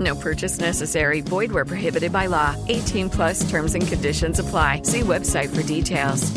[0.00, 1.20] No purchase necessary.
[1.20, 2.56] Void where prohibited by law.
[2.68, 4.82] 18 plus terms and conditions apply.
[4.82, 6.32] See website for details.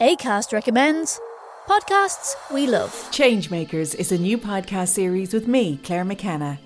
[0.00, 1.20] ACAST recommends
[1.68, 2.90] podcasts we love.
[3.12, 6.58] Changemakers is a new podcast series with me, Claire McKenna,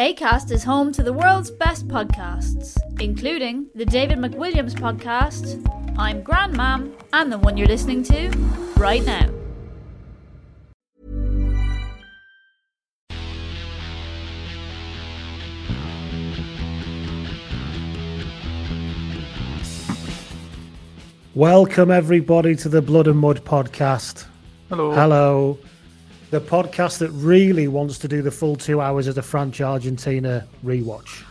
[0.00, 5.62] ACAST is home to the world's best podcasts, including the David McWilliams podcast,
[5.98, 8.30] I'm Grandmam, and the one you're listening to
[8.78, 9.28] right now.
[21.34, 24.24] Welcome, everybody, to the Blood and Mud podcast.
[24.70, 24.92] Hello.
[24.92, 25.58] Hello.
[26.30, 30.46] The podcast that really wants to do the full two hours of the France Argentina
[30.64, 31.24] rewatch.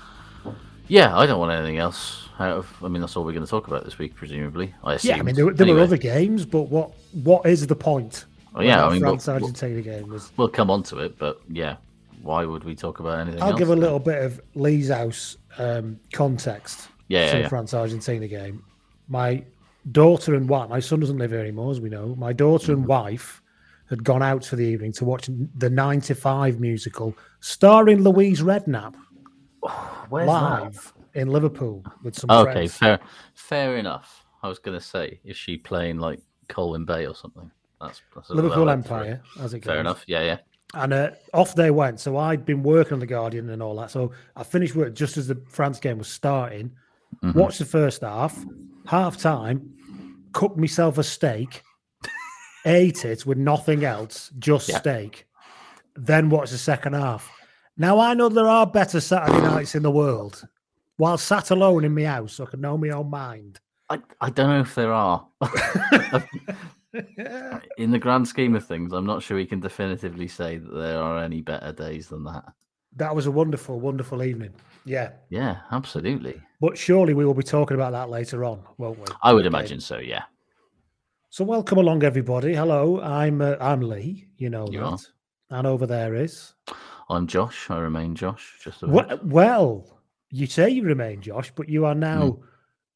[0.87, 2.83] Yeah, I don't want anything else out of.
[2.83, 4.73] I mean, that's all we're going to talk about this week, presumably.
[4.83, 5.09] I assume.
[5.11, 6.91] Yeah, I mean, there, there were other games, but what
[7.23, 8.25] what is the point?
[8.55, 10.31] Oh, yeah, I mean, we'll- France Argentina game was.
[10.35, 11.77] We'll come on to it, but yeah,
[12.21, 13.59] why would we talk about anything I'll else?
[13.59, 17.47] give a little bit of Lee's house um, context Yeah, yeah, yeah.
[17.47, 18.63] France Argentina game.
[19.07, 19.43] My
[19.91, 22.15] daughter and wife, my son doesn't live here anymore, as we know.
[22.15, 22.81] My daughter Mm-hmm.
[22.81, 23.41] and wife
[23.89, 28.95] had gone out for the evening to watch the 95 musical starring Louise Redknapp
[30.09, 32.77] Where's live in Liverpool with some Okay, friends.
[32.77, 32.99] fair,
[33.33, 34.25] fair enough.
[34.41, 37.49] I was going to say, is she playing like Colin Bay or something?
[37.81, 39.71] That's, that's Liverpool Empire, as it goes.
[39.71, 40.03] Fair enough.
[40.07, 40.37] Yeah, yeah.
[40.75, 41.99] And uh, off they went.
[41.99, 43.91] So I'd been working on the Guardian and all that.
[43.91, 46.71] So I finished work just as the France game was starting.
[47.23, 47.33] Mhm.
[47.35, 48.37] Watched the first half.
[48.85, 49.73] Half time,
[50.31, 51.63] cooked myself a steak,
[52.65, 54.79] ate it with nothing else, just Yeah.
[54.79, 55.27] steak.
[55.95, 57.29] Then watched the second half.
[57.77, 60.47] Now I know there are better Saturday nights in the world.
[60.97, 63.59] While sat alone in my house, I can know my own mind.
[63.89, 65.25] I, I don't know if there are.
[67.77, 70.99] In the grand scheme of things, I'm not sure we can definitively say that there
[71.01, 72.43] are any better days than that.
[72.95, 74.51] That was a wonderful, wonderful evening.
[74.85, 75.11] Yeah.
[75.29, 76.41] Yeah, absolutely.
[76.59, 79.05] But surely we will be talking about that later on, won't we?
[79.23, 79.55] I would Okay.
[79.55, 79.99] imagine so.
[79.99, 80.23] Yeah.
[81.31, 82.55] So welcome along, everybody.
[82.55, 84.27] Hello, I'm uh, I'm Lee.
[84.37, 84.97] You know You that, are.
[85.59, 86.53] and over there is
[87.09, 87.69] I'm Josh.
[87.69, 88.59] I remain Josh.
[88.63, 89.99] Just well, well.
[90.31, 92.41] You say you remain Josh, but you are now Hmm.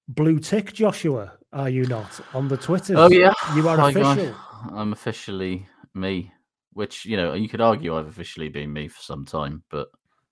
[0.07, 2.19] blue tick Joshua, are you not?
[2.33, 2.95] On the Twitter.
[2.97, 4.35] Oh yeah, you are official.
[4.71, 6.31] I'm officially me,
[6.73, 9.89] which you know you could argue I've officially been me for some time, but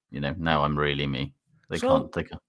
[0.09, 1.33] you know now I'm really me.
[1.69, 2.17] They So- can't.
[2.31, 2.39] Of,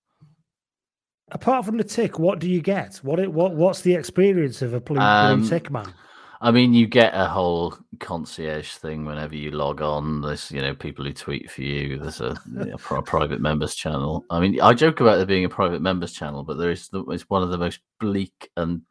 [1.33, 2.97] Apart from the tick, what do you get?
[3.03, 5.93] What it what what's the experience of a blue, Um, blue tick man?
[6.41, 10.21] I mean, you get a whole concierge thing whenever you log on.
[10.23, 11.99] There's you know people who tweet for you.
[11.99, 12.37] There's a,
[12.79, 14.25] pri- private members channel.
[14.29, 17.05] I mean, I joke about there being a private members channel, but there is the,
[17.07, 18.83] it's one of the most bleak and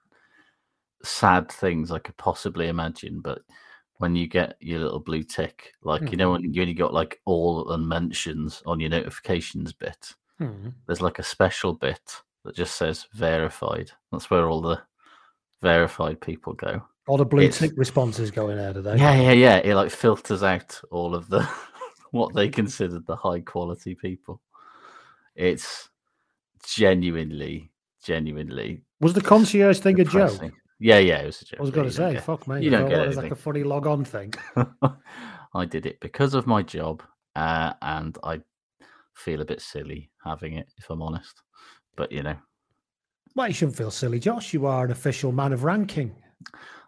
[1.03, 3.19] sad things I could possibly imagine.
[3.21, 3.41] But
[3.97, 7.19] when you get your little blue tick, like you know, when you only got like
[7.25, 10.69] all and mentions on your notifications bit, Hmm.
[10.87, 12.01] there's like a special bit
[12.43, 13.91] that just says verified.
[14.11, 14.81] That's where all the
[15.61, 16.81] verified people go.
[17.07, 19.03] All the blue It's- tick responses going out of there today.
[19.03, 19.57] Yeah, yeah, yeah.
[19.57, 21.47] It like filters out all of the
[22.11, 24.41] what they considered the high quality people.
[25.35, 25.89] It's
[26.65, 27.71] genuinely,
[28.03, 28.83] genuinely.
[28.99, 30.39] Was the concierge thing a joke?
[30.79, 31.59] Yeah, yeah, it was a joke.
[31.59, 32.63] I was going to say, fuck me.
[32.63, 34.33] You don't get it was like a funny log on thing.
[35.53, 37.03] I did it because of my job,
[37.35, 38.41] uh, and I
[39.15, 41.41] feel a bit silly having it, if I'm honest.
[41.95, 42.35] But you know,
[43.35, 44.53] Well, you shouldn't feel silly, Josh.
[44.53, 46.15] You are an official man of ranking.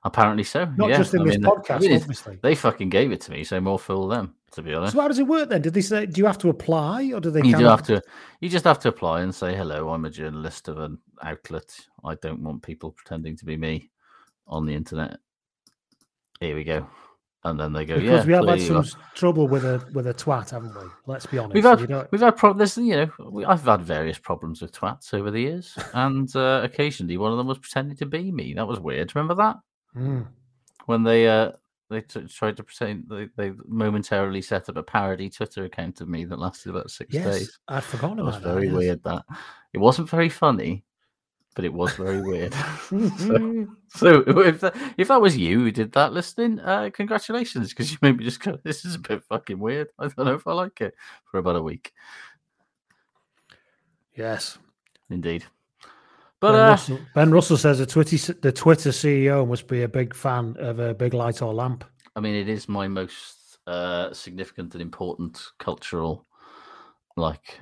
[0.06, 0.66] apparently so.
[0.78, 0.98] Not yeah.
[0.98, 2.40] just in I this mean, I podcast, mean, obviously.
[2.42, 4.36] They fucking gave it to me, so more fool them.
[4.52, 5.64] To be honest, So how does it work then?
[5.64, 6.06] Did they say?
[6.06, 7.42] Do you have to apply, or do they?
[7.42, 8.00] you do have to.
[8.40, 9.90] You just have to apply and say hello.
[9.90, 11.76] I'm a journalist of an outlet.
[12.06, 13.90] I don't want people pretending to be me
[14.46, 15.18] on the internet.
[16.40, 16.88] Here we go,
[17.45, 17.95] and then they go.
[17.95, 20.88] Because yeah, we have had some are." trouble with a with a twat, haven't we?
[21.06, 21.54] Let's be honest.
[21.56, 22.78] We've had we've had problems.
[22.78, 27.18] You know, we, I've had various problems with twats over the years, and uh, occasionally
[27.18, 28.54] one of them was pretending to be me.
[28.54, 29.13] That was weird.
[29.16, 29.57] Remember that
[29.95, 30.25] Mm.
[30.88, 31.51] when they uh
[31.92, 36.07] they t- tried to pretend they, they momentarily set up a parody Twitter account of
[36.07, 37.60] me that lasted about six Yes, days.
[37.68, 38.75] I'd forgotten It was that, very yes.
[38.75, 39.04] weird.
[39.04, 39.24] That
[39.74, 40.84] it wasn't very funny,
[41.56, 42.54] but it was very weird.
[42.90, 47.92] so, so if that, if that was you who did that listening, uh, congratulations because
[47.92, 48.58] you made me just go.
[48.64, 49.88] This is a bit fucking weird.
[50.00, 50.96] I don't know if I like it
[51.26, 51.94] for about a week.
[54.16, 54.58] Yes.
[55.10, 55.46] Indeed.
[56.40, 59.88] But ben, uh, Russell, ben Russell says the Twitter the Twitter CEO must be a
[59.88, 61.86] big fan of a big light or lamp.
[62.16, 66.26] I mean, it is my most uh, significant and important cultural,
[67.16, 67.60] like,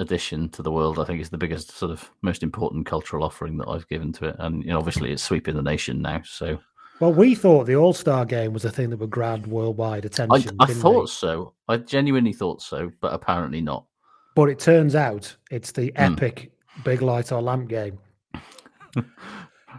[0.00, 0.98] addition to the world.
[0.98, 4.26] I think it's the biggest, sort of, most important cultural offering that I've given to
[4.30, 6.22] it, and you know, obviously, it's sweeping the nation now.
[6.24, 6.58] So
[6.98, 10.56] Well, we thought the All Star game was a thing that would grab worldwide attention.
[10.60, 10.74] I we?
[10.74, 11.54] thought so.
[11.68, 13.86] I genuinely thought so, but apparently not.
[14.34, 16.02] but it turns out it's the Hmm.
[16.14, 16.52] epic
[16.84, 17.98] big light or lamp game.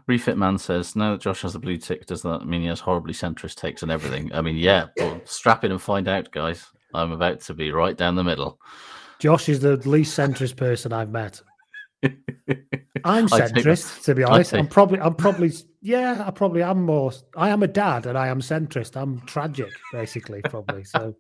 [0.08, 2.80] Refit Man says, now that Josh has the blue tick, does that mean he has
[2.80, 4.32] horribly centrist takes on everything?
[4.34, 6.66] I mean, yeah, well, strap in and find out, guys.
[6.94, 8.60] I'm about to be right down the middle.
[9.22, 11.40] Josh is the least centrist person I've met.
[12.04, 14.52] I'm centrist, to be honest.
[14.52, 17.12] I'm probably, I'm probably, yeah, I probably am more.
[17.38, 19.00] I am a dad, and I am centrist.
[19.00, 20.84] I'm tragic, basically, probably.
[20.86, 21.16] So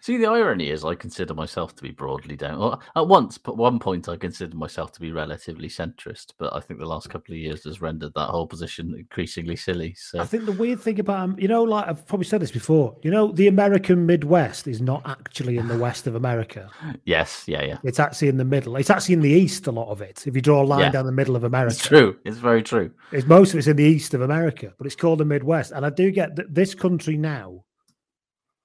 [0.00, 2.58] See, the irony is, I consider myself to be broadly down.
[2.58, 6.60] Well, at once, at one point, I considered myself to be relatively centrist, but I
[6.60, 9.94] think the last couple of years has rendered that whole position increasingly silly.
[9.94, 12.50] So I think the weird thing about him, you know, like I've probably said this
[12.50, 16.68] before, you know, the American Midwest is not actually in the west of America.
[17.04, 18.76] yes, yeah, yeah, It's actually in the middle.
[18.76, 20.26] It's actually in the east, a lot of it.
[20.26, 20.90] If you draw a line Yeah.
[20.90, 22.16] down the middle of America, it's true.
[22.24, 22.90] It's very true.
[23.12, 25.72] It's most of it's in the east of America, but it's called the Midwest.
[25.72, 27.64] And I do get that this country now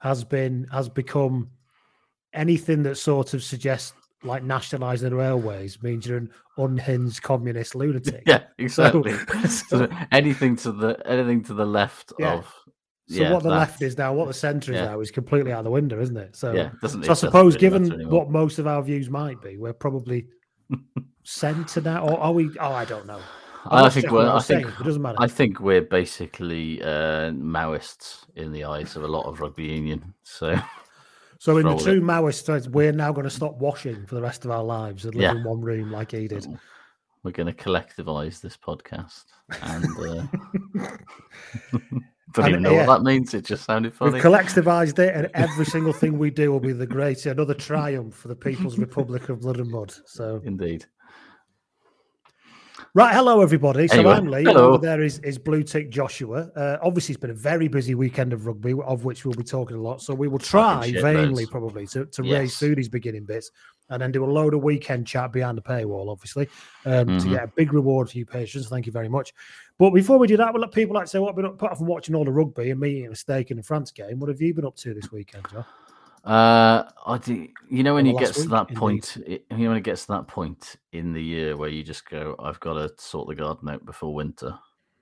[0.05, 1.49] has been has become
[2.33, 3.93] anything that sort of suggests
[4.23, 8.21] like nationalizing the railways means you're an unhinged communist lunatic.
[8.27, 9.13] Yeah, exactly.
[9.47, 12.35] So, So anything to the anything to the left Yeah.
[12.35, 12.45] of
[13.07, 14.85] so yeah, what the left is now, what the centre is yeah.
[14.85, 16.35] now, is completely out of the window, isn't it?
[16.35, 20.25] So, Yeah, so I suppose, given what most of our views might be, we're probably
[21.23, 22.49] centre now, or are we?
[22.59, 23.21] Oh, I don't know.
[23.71, 25.17] I think we're, I saying, think it doesn't matter.
[25.19, 30.13] I think we're basically uh, Maoists in the eyes of a lot of rugby union.
[30.23, 30.55] So
[31.39, 31.83] So in the roll it.
[31.83, 35.15] true Maoist we're now going to stop washing for the rest of our lives and
[35.15, 35.31] live Yeah.
[35.39, 36.45] in one room like he did.
[37.23, 39.25] we're going to collectivize this podcast,
[39.61, 40.87] and uh,
[42.33, 42.85] don't And, know yeah.
[42.87, 43.33] what that means.
[43.33, 44.13] It just sounded funny.
[44.13, 48.15] We've collectivized it, and every single thing we do will be the great another triumph
[48.15, 49.93] for the People's Republic of Blood and Mud.
[50.05, 50.85] So Indeed.
[52.95, 53.89] Right, hello everybody.
[53.89, 54.43] So Anyway, I'm Lee.
[54.45, 54.69] hello.
[54.69, 56.49] Over there is, is Blue Tick Joshua.
[56.55, 59.75] Uh, obviously, it's been a very busy weekend of rugby, of which we'll be talking
[59.75, 60.01] a lot.
[60.01, 61.49] So we will try shit vainly, loads.
[61.51, 62.55] probably, to, to Yes.
[62.57, 63.51] through these beginning bits
[63.89, 66.47] and then do a load of weekend chat behind the paywall, obviously,
[66.85, 67.29] um, to Mhm.
[67.31, 68.69] get a big reward for you patrons.
[68.69, 69.33] Thank you very much.
[69.77, 71.77] But before we do that, we'll let people like to say what been up, apart
[71.77, 74.19] from watching all the rugby and me eating a steak in the France game.
[74.19, 75.65] What have you been up to this weekend, Joe?
[76.25, 77.47] Uh, I do.
[77.69, 80.07] You know when Or you get to that point, it, you know when it gets
[80.07, 83.35] to that point in the year where you just go, "I've got to sort the
[83.35, 84.57] garden out before winter,"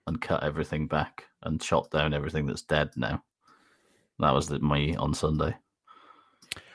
[0.08, 3.24] and cut everything back and chop down everything that's dead now.
[4.20, 5.56] That was the, me on Sunday.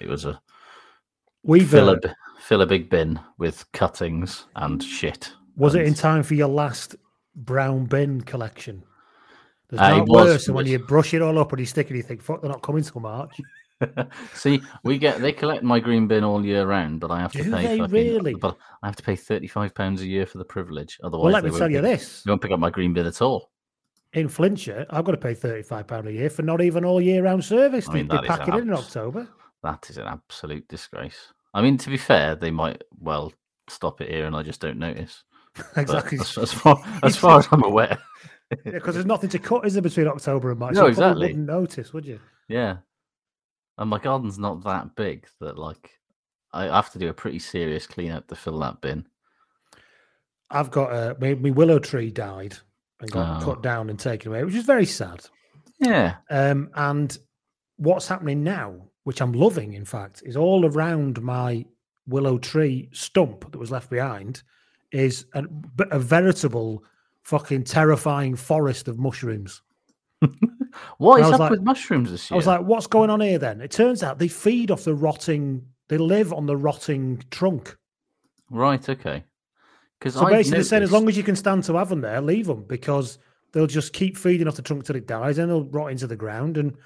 [0.01, 0.41] It was a
[1.43, 5.31] We've, fill uh, a fill a big bin with cuttings and shit.
[5.57, 6.97] Was it in time for your last
[7.37, 8.83] brown bin collection?
[9.69, 11.97] There's Uh, was, worse than when you brush it all up and you stick it,
[11.97, 13.39] you think, fuck, they're not coming till March.
[14.35, 17.43] See, we get they collect my green bin all year round, but I have to
[17.43, 17.63] Do pay.
[17.67, 18.35] they fucking- really?
[18.35, 20.99] But I have to pay thirty-five pounds a year for the privilege.
[21.03, 22.23] Otherwise, Well, let me tell you pick- this.
[22.23, 23.51] They won't pick up my green bin at all.
[24.15, 27.45] In Flintshire, I've got to pay £35 a year for not even all year round
[27.45, 27.89] service.
[27.89, 29.29] I mean, they pack it in in October.
[29.63, 31.33] That is an absolute disgrace.
[31.53, 33.33] I mean, to be fair, they might well
[33.69, 35.25] stop it here, and I just don't notice.
[35.77, 36.19] exactly.
[36.21, 37.99] As, as, far, as far as I'm aware.
[38.65, 40.75] Because there's nothing to cut, is there, between October and March?
[40.75, 41.27] No, You exactly.
[41.27, 42.19] Wouldn't notice, would you?
[42.49, 42.79] Yeah.
[43.79, 45.91] And my garden's not that big that like
[46.53, 49.07] I have to do a pretty serious clean up to fill that bin.
[50.51, 52.57] I've got a my, my willow tree died
[53.01, 53.45] and got Oh.
[53.45, 55.25] cut down and taken away, which is very sad.
[55.79, 56.17] Yeah.
[56.31, 57.17] Um, and
[57.77, 61.65] what's happening now, which I'm loving, in fact, is all around my
[62.07, 64.43] willow tree stump that was left behind,
[64.91, 65.45] is a,
[65.93, 66.83] a veritable
[67.23, 69.63] fucking terrifying forest of mushrooms.
[70.99, 72.35] What And is up like- with mushrooms this year?
[72.35, 73.61] I was like, what's going on here then?
[73.61, 77.77] It turns out they feed off the rotting, they live on the rotting trunk.
[78.51, 79.25] right, okay.
[79.99, 82.21] Because So basically, they're saying as long as you can stand to have them there,
[82.21, 83.19] leave them because
[83.53, 86.15] they'll just keep feeding off the trunk till it dies, and they'll rot into the
[86.15, 86.57] ground.
[86.57, 86.77] And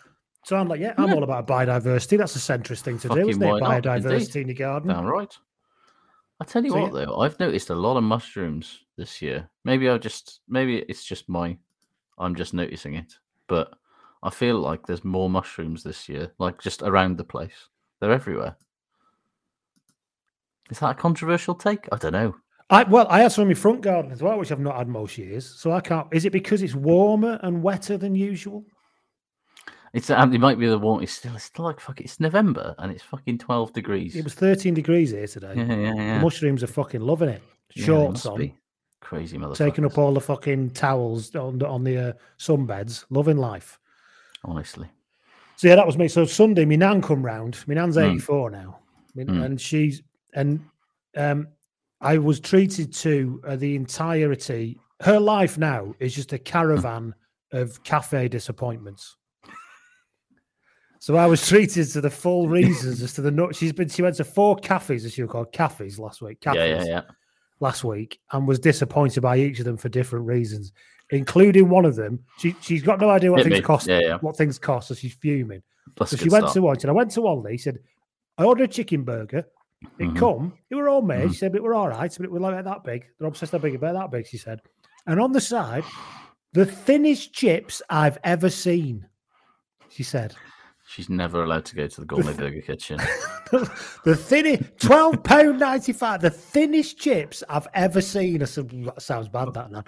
[0.46, 1.14] so I'm like, yeah, I'm Yeah.
[1.16, 2.16] all about biodiversity.
[2.16, 3.62] That's a centrist thing to do, Fucking isn't it?
[3.62, 4.88] Biodiversity in your garden.
[4.88, 5.36] Damn right.
[6.40, 9.50] I tell you So, what, though, I've noticed a lot of mushrooms this year.
[9.64, 11.58] Maybe I'll just, maybe it's just my,
[12.18, 13.14] I'm just noticing it,
[13.48, 13.74] but
[14.22, 17.68] I feel like there's more mushrooms this year, like just around the place.
[18.00, 18.56] They're everywhere.
[20.70, 21.88] Is that a controversial take?
[21.92, 22.34] I don't know.
[22.70, 24.88] I well, I had some in my front garden as well, which I've not had
[24.88, 25.46] most years.
[25.46, 26.06] So I can't.
[26.12, 28.64] Is it because it's warmer and wetter than usual?
[29.92, 31.02] It's um, it might be the warm.
[31.02, 32.00] It's still, it's still like fuck.
[32.00, 34.16] It's November and it's fucking twelve degrees.
[34.16, 35.52] It was 13 degrees here today.
[35.54, 36.20] Yeah, yeah, The yeah.
[36.22, 37.42] mushrooms are fucking loving it.
[37.74, 38.54] Yeah, Shorts must on, be.
[39.02, 39.56] Crazy motherfucker.
[39.58, 43.78] taking up all the fucking towels on the, on the uh, sunbeds, loving life.
[44.44, 44.88] Honestly.
[45.56, 46.08] So yeah, that was me.
[46.08, 47.58] So Sunday, my nan come round.
[47.66, 48.12] My nan's Mm.
[48.14, 48.78] 84 now,
[49.16, 49.44] Mm.
[49.44, 50.02] and she's
[50.34, 50.60] and
[51.16, 51.48] um,
[52.00, 54.78] I was treated to uh, the entirety.
[55.02, 57.14] Her life now is just a caravan
[57.52, 59.16] of cafe disappointments.
[61.00, 63.54] So I was treated to the full reasons as to the nut.
[63.56, 63.88] She's been.
[63.88, 66.40] She went to four cafes, as she was called cafes last week.
[66.40, 67.00] Cafes Yeah, yeah, yeah.
[67.62, 70.72] Last week and was disappointed by each of them for different reasons,
[71.10, 72.18] including one of them.
[72.38, 73.62] She she's got no idea what Hit things me.
[73.62, 73.86] cost.
[73.88, 74.16] Yeah, yeah.
[74.20, 75.62] What things cost, so she's fuming.
[75.96, 76.54] That's so she went start.
[76.54, 76.76] to one.
[76.82, 77.44] And I went to one.
[77.50, 77.78] He said,
[78.36, 79.46] "I ordered a chicken burger.
[79.98, 80.16] It Mhm.
[80.16, 80.52] come.
[80.70, 81.32] It were all made." Mhm.
[81.32, 82.12] She said, "But we're all right.
[82.14, 83.06] But it was like that big.
[83.18, 84.60] They're obsessed how big about that big." She said,
[85.06, 85.84] and on the side,
[86.52, 89.06] the thinnest chips I've ever seen.
[89.88, 90.34] She said.
[90.92, 92.98] She's never allowed to go to the gourmet burger kitchen.
[93.50, 98.42] the thinnest twelve pound ninety five, the thinnest chips I've ever seen.
[98.42, 99.84] I said, that sounds bad, that now.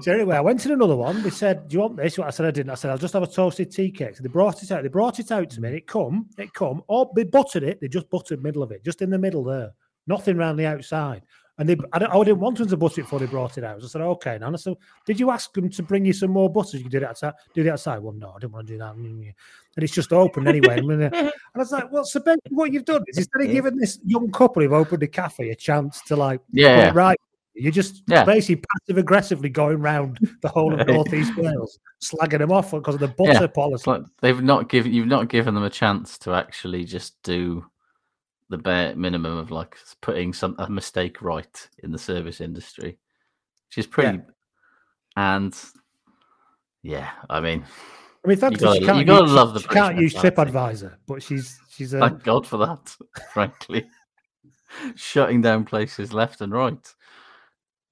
[0.00, 1.22] So anyway, I went to another one.
[1.22, 3.22] They said, "Do you want this?" I said, "I didn't." I said, "I'll just have
[3.22, 4.82] a toasted tea cake." So they brought it out.
[4.82, 5.68] They brought it out to me.
[5.68, 6.80] And it come, it come.
[6.88, 7.82] Oh, they buttered it.
[7.82, 9.72] They just buttered middle of it, just in the middle there.
[10.06, 11.24] Nothing around the outside.
[11.58, 13.64] And they, I, don't, I didn't want them to butter it before they brought it
[13.64, 13.84] out.
[13.84, 14.74] I said, "Okay." Now, and I said,
[15.04, 16.78] "Did you ask them to bring you some more butter?
[16.78, 17.34] You did it outside.
[17.54, 18.96] Do it outside." Well, no, I didn't want to do that.
[19.76, 20.78] And it's just open anyway.
[20.78, 20.80] Uh,
[21.12, 23.98] and I was like, "Well, so basically what you've done is instead of giving this
[24.04, 26.92] young couple who've opened a cafe a chance to like Yeah, yeah.
[26.94, 27.18] right,
[27.54, 28.24] you're just Yeah.
[28.24, 33.00] basically passive aggressively going round the whole of Northeast Wales, slagging them off because of
[33.00, 33.90] the butter Yeah, policy.
[33.90, 37.64] Like they've not given you've not given them a chance to actually just do
[38.50, 42.98] the bare minimum of like putting some a mistake right in the service industry,
[43.68, 44.20] which is pretty.
[45.16, 45.56] And
[46.82, 47.64] yeah, I mean,
[48.24, 50.14] I mean, thanks you gotta, she can't you gotta use, love the she can't use.
[50.14, 52.94] TripAdvisor, but she's she's a Thank God for that,
[53.32, 53.84] frankly.
[54.94, 56.94] Shutting down places left and right.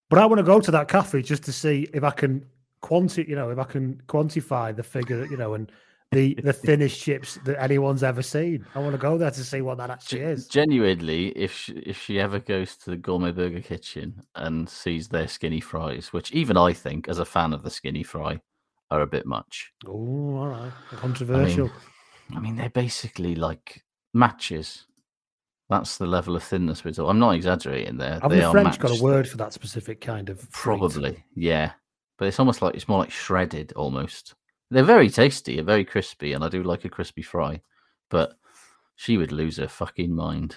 [0.09, 2.47] But I want to go to that cafe just to see if I can
[2.81, 5.71] quanti, you know, if I can quantify the figure, you know, and
[6.13, 8.65] the the thinnest chips that anyone's ever seen.
[8.75, 10.47] I want to go there to see what that actually is.
[10.47, 15.29] Genuinely, if she, if she ever goes to the Gourmet Burger Kitchen and sees their
[15.29, 18.41] skinny fries, which even I think, as a fan of the skinny fry,
[18.91, 19.73] are a bit much.
[19.87, 21.67] Oh, all right, controversial.
[21.67, 23.83] I mean, I mean, they're basically like
[24.15, 24.87] matches.
[25.69, 27.11] That's the level of thinness we're talking.
[27.11, 28.15] I'm not exaggerating there.
[28.15, 30.53] Haven't they the French got a word for that specific kind of treat?
[30.53, 31.73] Probably, yeah.
[32.19, 34.35] But it's almost like it's more like shredded almost.
[34.71, 37.61] They're very tasty and very crispy, and I do like a crispy fry.
[38.11, 38.33] But
[38.97, 40.57] she would lose her fucking mind.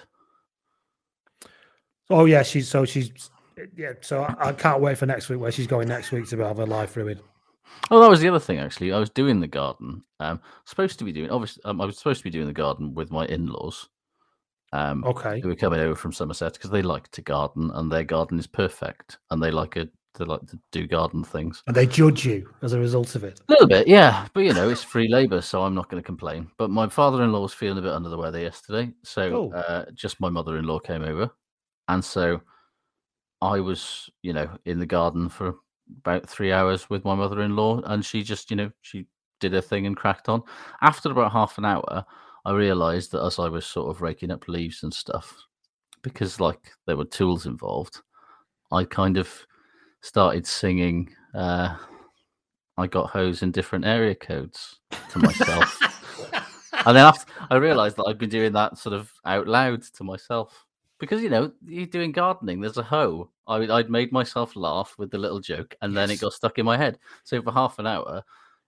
[2.09, 3.29] Oh yeah, she's so she's
[3.77, 3.93] yeah.
[4.01, 6.57] So I, I can't wait for next week where she's going next week to have
[6.57, 7.21] her life ruined.
[7.91, 8.91] Oh, that was the other thing actually.
[8.93, 10.03] I was doing the garden.
[10.19, 11.63] Um, supposed to be doing obviously.
[11.65, 13.89] Um, I was supposed to be doing the garden with my in-laws.
[14.71, 15.39] Um, Okay.
[15.39, 18.47] who were coming over from Somerset because they like to garden and their garden is
[18.47, 21.61] perfect and they like a they like to do garden things.
[21.67, 23.39] And they judge you as a result of it.
[23.39, 26.05] A little bit, yeah, but you know it's free labour, so I'm not going to
[26.05, 26.49] complain.
[26.57, 29.57] But my father-in-law was feeling a bit under the weather yesterday, so Oh.
[29.57, 31.31] uh, just my mother-in-law came over,
[31.87, 32.41] and so
[33.41, 35.55] I was, you know, in the garden for
[35.99, 39.05] about three hours with my mother-in-law, and she just, you know, she
[39.39, 40.41] did her thing and cracked on.
[40.81, 42.05] After about half an hour,
[42.45, 45.35] I realised that as I was sort of raking up leaves and stuff,
[46.01, 48.01] because like there were tools involved,
[48.71, 49.31] I kind of
[50.01, 51.09] started singing.
[51.33, 51.75] Uh,
[52.77, 54.79] I got hose in different area codes
[55.11, 55.79] to myself.
[56.85, 60.03] and then after, I realized that I'd been doing that sort of out loud to
[60.03, 60.65] myself
[60.99, 62.61] because you know you're doing gardening.
[62.61, 63.29] There's a hoe.
[63.47, 66.65] I, I'd made myself laugh with the little joke, and then it got stuck in
[66.65, 66.97] my head.
[67.23, 68.23] So for half an hour,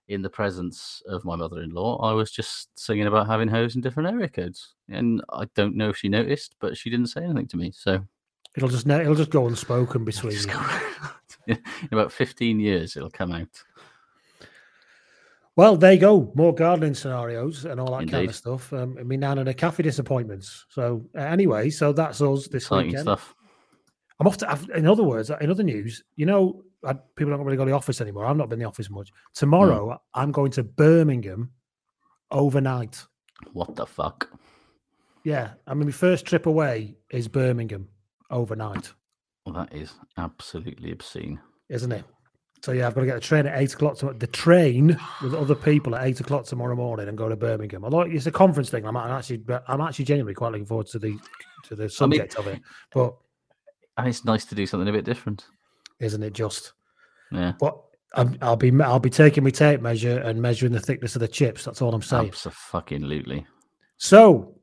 [0.08, 4.10] in the presence of my mother-in-law, I was just singing about having hoes in different
[4.10, 7.58] area codes, and I don't know if she noticed, but she didn't say anything to
[7.58, 7.72] me.
[7.72, 8.05] So
[8.55, 10.39] It'll just it'll just go unspoken between you.
[11.48, 11.60] in
[11.91, 13.63] about 15 years, it'll come out.
[15.57, 16.31] Well, there you go.
[16.35, 18.74] More gardening scenarios and all that kind of stuff.
[18.74, 20.65] Um, I mean, Nan and a cafe disappointments.
[20.69, 23.03] So uh, anyway, so that's us this Exciting weekend.
[23.05, 23.33] stuff.
[24.19, 24.51] I'm off to.
[24.51, 27.69] I've- In other words, in other news, you know, I, people don't really go to
[27.71, 28.25] the office anymore.
[28.25, 29.09] I've not been in the office much.
[29.33, 30.19] Tomorrow, Hmm.
[30.21, 31.51] I'm going to Birmingham
[32.31, 33.03] overnight.
[33.53, 34.29] What the fuck?
[35.24, 37.88] Yeah, I mean, my first trip away is Birmingham
[38.29, 38.93] overnight,
[39.45, 41.39] Well, that is absolutely obscene.
[41.69, 42.03] isn't it?
[42.63, 43.97] So yeah, I've got to get the train at eight o'clock.
[44.00, 47.83] To, the train with other people at eight o'clock tomorrow morning and go to Birmingham.
[47.83, 51.17] Although it's a conference thing, I'm, actually, I'm actually genuinely quite looking forward to the
[51.65, 52.62] to the subject of it.
[52.91, 53.15] But
[53.97, 55.45] And it's nice to do something a bit different.
[56.00, 56.74] isn't it just?
[57.31, 57.53] Yeah.
[57.59, 57.79] But
[58.15, 61.27] I'm, I'll be I'll be taking my tape measure and measuring the thickness of the
[61.27, 61.65] chips.
[61.65, 62.27] That's all I'm saying.
[62.27, 63.45] Absolutely.
[63.97, 64.55] So,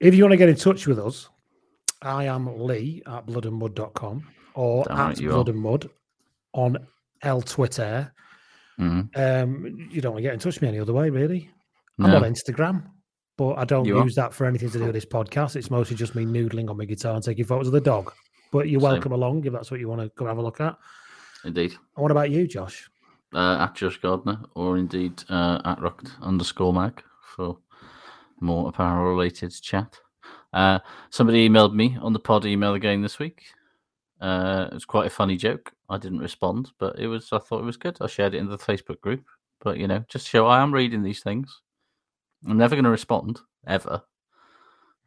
[0.00, 1.28] if you want to get in touch with us,
[2.02, 5.90] I am Lee at bloodandmud.com or Damn at right Blood and Mud
[6.52, 6.86] on
[7.24, 8.12] L Twitter.
[8.78, 9.08] Mhm.
[9.16, 11.50] Um, you don't want to get in touch with me any other way, really.
[12.00, 12.84] I'm on Instagram,
[13.38, 14.04] but I don't You are?
[14.04, 15.54] use that for anything to do with this podcast.
[15.54, 18.12] It's mostly just me noodling on my guitar and taking photos of the dog.
[18.50, 18.90] But you're Same.
[18.92, 20.76] welcome along if that's what you want to come have a look at.
[21.44, 21.72] Indeed.
[21.72, 22.88] And what about you, Josh?
[23.32, 27.02] Uh, at Josh Gardner or indeed uh, at rocked underscore mag
[27.36, 27.58] for
[28.40, 29.98] more apparel related chat.
[30.52, 30.78] Uh,
[31.10, 33.42] somebody emailed me on the pod email again this week.
[34.24, 35.70] Uh, it was quite a funny joke.
[35.90, 37.28] I didn't respond, but it was.
[37.30, 37.98] I thought it was good.
[38.00, 39.22] I shared it in the Facebook group.
[39.60, 41.60] But you know, just show I am reading these things.
[42.48, 44.02] I'm never going to respond ever,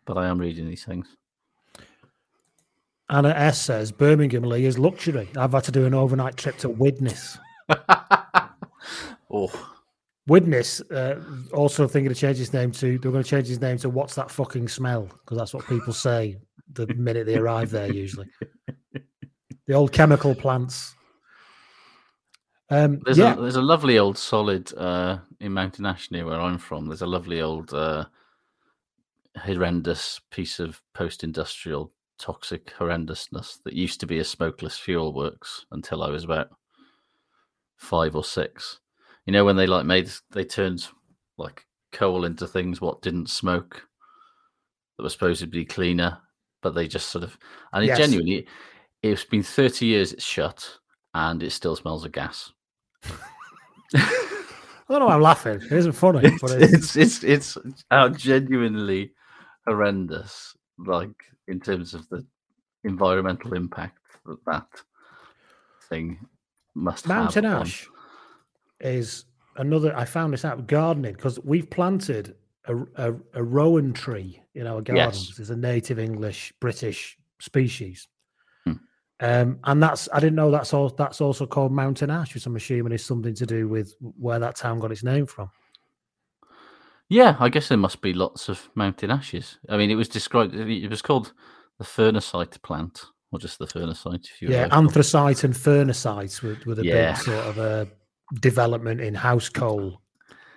[0.05, 1.07] but I am reading these things.
[3.09, 5.29] Anna S says Birmingham Lee is luxury.
[5.35, 7.39] I've had to do an overnight trip to Widnes.
[9.29, 9.51] Oh,
[10.27, 12.97] Widnes uh, also thinking of change his name to.
[12.97, 15.91] They're going to change his name to "What's that fucking smell?" Because that's what people
[15.91, 16.37] say
[16.71, 17.91] the minute they arrive there.
[17.91, 18.27] Usually,
[19.67, 20.95] the old chemical plants.
[22.69, 26.41] Um, There's yeah, a there's a lovely old solid uh, in Mountain Ash near where
[26.41, 26.87] I'm from.
[26.87, 28.05] There's a lovely old uh,
[29.37, 36.03] horrendous piece of post-industrial toxic horrendousness that used to be a smokeless fuel works until
[36.03, 36.49] I was about
[37.77, 38.79] five or six.
[39.25, 40.87] You know when they like made they turned
[41.37, 43.83] like coal into things what didn't smoke
[44.97, 46.17] that were supposed to be cleaner,
[46.61, 47.37] but they just sort of
[47.71, 47.99] and it Yes.
[47.99, 48.47] genuinely
[49.03, 50.77] it's been 30 years it's shut
[51.13, 52.51] and it still smells of gas.
[53.95, 54.01] I
[54.89, 55.07] don't know.
[55.07, 55.61] why I'm laughing.
[55.61, 59.11] It isn't funny, but it's, it's it's it's uh, genuinely
[59.65, 60.55] horrendous.
[60.77, 61.11] Like
[61.47, 62.25] in terms of the
[62.83, 64.67] environmental impact that that
[65.89, 66.25] thing
[66.75, 67.53] must Mountain have.
[67.55, 67.89] on- ash
[68.79, 69.25] is
[69.57, 69.95] another.
[69.97, 74.81] I found this out gardening because we've planted a, a, a rowan tree in our
[74.81, 75.29] gardens.
[75.29, 75.39] Yes.
[75.39, 78.07] It's a native English British species.
[79.19, 80.89] Um, and that's I didn't know that's all.
[80.89, 84.55] That's also called mountain ash, which I'm assuming is something to do with where that
[84.55, 85.49] town got its name from.
[87.09, 89.59] Yeah, I guess there must be lots of mountain ashes.
[89.69, 90.53] I mean, it was described.
[90.53, 91.33] It was called
[91.79, 93.65] the Phurnacite plant, or just the
[94.39, 97.13] you Yeah, anthracite and Phurnacite with, with a Yeah.
[97.13, 97.87] big sort of a
[98.41, 100.01] development in house coal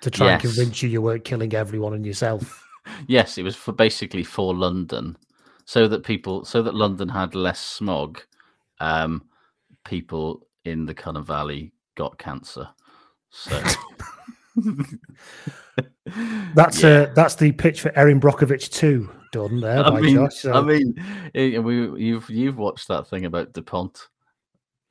[0.00, 2.66] to try and convince you you weren't killing everyone and yourself.
[3.06, 5.16] Yes, it was for basically for London,
[5.66, 8.22] so that people, so that London had less smog.
[8.80, 9.24] Um,
[9.84, 12.68] people in the Cynon Valley got cancer.
[13.30, 13.62] So
[16.54, 20.34] That's uh, that's the pitch for Erin Brockovich too, done there I by mean, Josh.
[20.36, 20.94] So I mean,
[21.34, 24.08] we you've you've watched that thing about Dupont.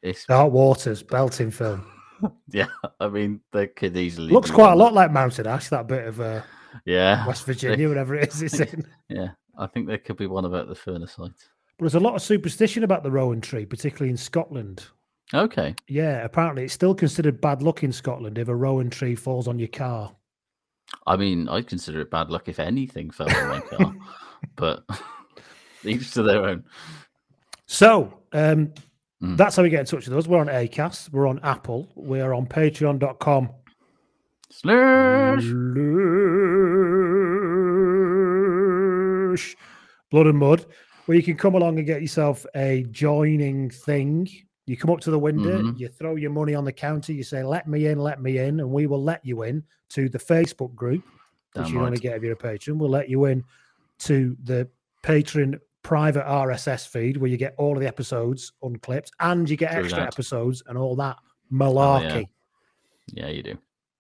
[0.01, 1.85] It's Dark Waters, belting film.
[2.49, 2.67] yeah.
[3.01, 6.21] I mean, they could easily Looks quite a lot like Mountain Ash, that bit of
[6.21, 6.41] uh,
[6.85, 8.85] Yeah, West they- Virginia, whatever it is it's in.
[9.09, 11.49] Yeah, I think there could be one about the Phurnacite.
[11.79, 14.85] But there's a lot of superstition about the rowan tree, particularly in Scotland.
[15.33, 19.47] Okay, Yeah, apparently it's still considered bad luck in Scotland if a rowan tree falls
[19.47, 20.13] on your car.
[21.07, 23.95] I mean, I'd consider it bad luck if anything fell on my car,
[24.55, 24.83] but
[25.85, 26.63] each to their own.
[27.65, 28.73] So um,
[29.21, 29.35] Mm.
[29.35, 30.27] that's how we get in touch with us.
[30.27, 33.49] We're on ACAST, we're on Apple, we're on patreon.com.
[34.49, 35.43] Slash.
[39.29, 39.55] Slash
[40.09, 40.65] Blood and Mud.
[41.09, 44.29] Where you can come along and get yourself a joining thing.
[44.67, 45.79] You come up to the window, Mhm.
[45.79, 48.59] you throw your money on the counter, you say, "Let me in, let me in,"
[48.59, 51.01] and we will let you in to the Facebook group,
[51.55, 52.01] which Damn you only right.
[52.01, 52.77] get if you're a patron.
[52.77, 53.43] We'll let you in
[54.01, 54.69] to the
[55.01, 59.71] patron private RSS feed where you get all of the episodes unclipped and you get
[59.71, 60.13] True extra that.
[60.13, 62.27] episodes and all that Oh, malarkey.
[63.13, 63.25] yeah.
[63.25, 63.57] yeah, you do.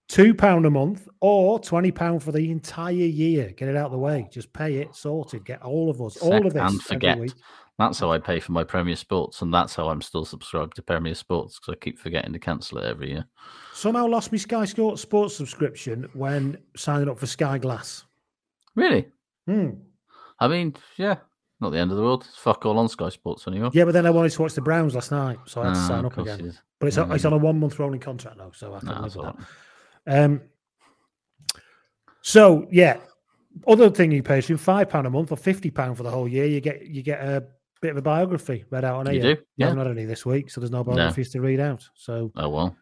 [0.09, 3.51] Two pound a month or twenty pound for the entire year.
[3.55, 4.27] Get it out of the way.
[4.31, 5.45] Just pay it, sorted.
[5.45, 7.17] Get all of us, all of this and forget.
[7.77, 10.81] That's how I pay for my Premier Sports, and that's how I'm still subscribed to
[10.81, 13.25] Premier Sports because I keep forgetting to cancel it every year.
[13.73, 18.03] Somehow lost my Sky Sports Sports subscription when signing up for Sky Glass.
[18.75, 19.07] Really?
[19.47, 19.69] Hmm.
[20.39, 21.17] I mean, yeah,
[21.61, 22.25] not the end of the world.
[22.27, 23.69] It's fuck all on Sky Sports anymore.
[23.73, 25.79] Yeah, but then I wanted to watch the Browns last night, so I had to
[25.79, 26.57] Ah, sign up again.
[26.79, 29.01] But it's, a- it's on a one month rolling contract now, so I can Nah,
[29.03, 29.35] live with that.
[30.09, 30.41] Um,
[32.21, 32.97] so yeah,
[33.67, 36.27] other thing you pay is five pound a month or fifty pound for the whole
[36.27, 36.45] year.
[36.45, 37.45] You get you get a
[37.81, 39.35] bit of a biography read out on You here.
[39.35, 39.73] do, yeah.
[39.73, 41.87] had any this week, so there's no biographies to read out.
[41.95, 42.75] So Oh well.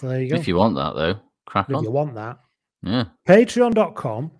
[0.00, 0.36] there you go.
[0.36, 1.84] If you want that though, crack If on.
[1.84, 2.38] you want that,
[2.82, 3.04] Yeah.
[3.28, 4.32] patreon.com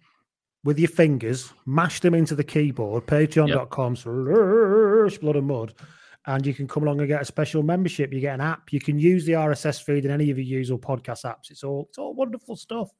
[0.65, 5.75] with your fingers, mash them into the keyboard, patreon.com slash blood and mud,
[6.27, 8.13] and you can come along and get a special membership.
[8.13, 8.73] You get an app.
[8.73, 11.51] You can use the RSS feed in any of your usual podcast apps.
[11.51, 12.91] It's all it's all wonderful stuff.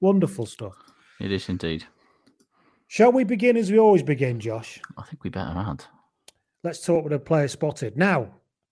[0.00, 0.76] Wonderful stuff.
[1.20, 1.84] It is indeed.
[2.88, 4.80] Shall we begin as we always begin, Josh?
[4.98, 5.84] I think we better add.
[6.62, 7.96] Let's talk with a player spotted.
[7.96, 8.28] Now,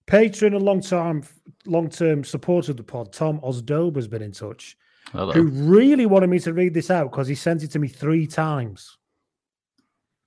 [0.06, 1.22] patron and long term
[1.66, 4.76] long term supporter of the pod, Tom Osdobe has been in touch.
[5.12, 5.32] Hello.
[5.32, 8.26] Who really wanted me to read this out because he sent it to me three
[8.26, 8.98] times.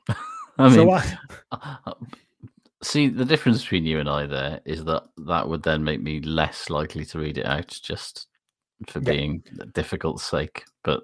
[0.58, 1.18] I So mean, I-
[1.86, 1.94] uh,
[2.84, 6.20] see, the difference between you and I there is that that would then make me
[6.22, 8.28] less likely to read it out just
[8.88, 9.12] for Yeah.
[9.12, 10.63] being difficult sake.
[10.84, 11.04] But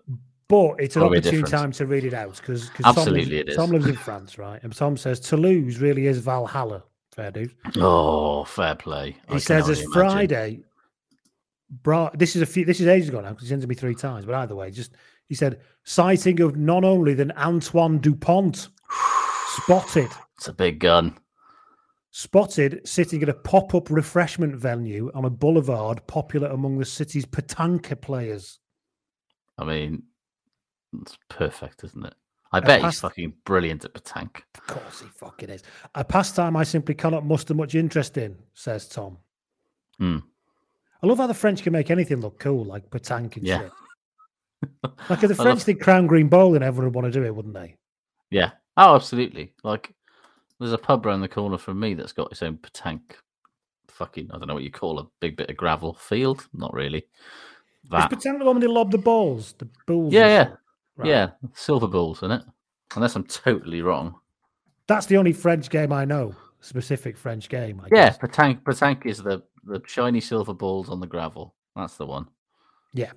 [0.49, 1.47] But it's an opportune different.
[1.47, 3.55] time to read it out because Absolutely Tom, lives, it is.
[3.55, 4.61] Tom lives in France, right?
[4.63, 6.83] And Tom says Toulouse really is Valhalla.
[7.15, 7.53] Fair dude.
[7.77, 9.11] oh, fair play.
[9.27, 9.93] He can says it's imagine.
[9.93, 10.59] Friday.
[11.81, 12.65] Bro, this is a few.
[12.65, 14.25] This is ages ago now because he sent it to me three times.
[14.25, 14.93] But either way, just
[15.27, 18.67] he said sighting of none only than Antoine Dupont
[19.63, 20.09] spotted.
[20.37, 21.17] It's a big gun.
[22.15, 27.99] Spotted sitting at a pop-up refreshment venue on a boulevard popular among the city's petanque
[28.01, 28.59] players.
[29.57, 30.03] I mean,
[31.01, 32.13] it's perfect, isn't it?
[32.51, 34.43] I A bet past- he's fucking brilliant at petanque.
[34.53, 35.63] Of course he fucking is.
[35.95, 39.17] A pastime I simply cannot muster much interest in, says Tom.
[39.97, 40.17] Hmm.
[41.01, 43.59] I love how the French can make anything look cool, like petanque and Yeah.
[43.61, 43.71] shit.
[45.09, 47.35] Like if the French love- did crown green bowling, everyone would want to do it,
[47.35, 47.75] wouldn't they?
[48.29, 48.51] Yeah.
[48.77, 49.53] Oh, absolutely.
[49.63, 49.95] Like,
[50.59, 53.15] there's a pub around the corner from me that's got its own petanque.
[53.89, 56.47] Fucking, I don't know what you call a big bit of gravel field.
[56.53, 57.05] Not really.
[57.91, 58.09] That.
[58.09, 60.13] Petanque the one when they lob the balls, the balls?
[60.13, 60.49] Yeah, yeah.
[60.95, 61.09] Right.
[61.09, 61.29] yeah.
[61.53, 62.41] Silver balls in it.
[62.95, 64.15] Unless I'm totally wrong.
[64.87, 66.35] That's the only French game I know.
[66.61, 67.81] Specific French game.
[67.81, 68.17] I yeah, guess.
[68.17, 68.63] petanque.
[68.63, 71.55] Petanque is the the shiny silver balls on the gravel.
[71.75, 72.27] That's the one.
[72.93, 73.11] Yeah.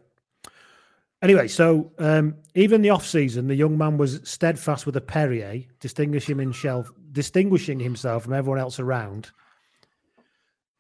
[1.27, 5.65] Anyway, so um, even the off season, the young man was steadfast with a Perrier,
[5.81, 9.33] distinguishing himself, distinguishing himself from everyone else around.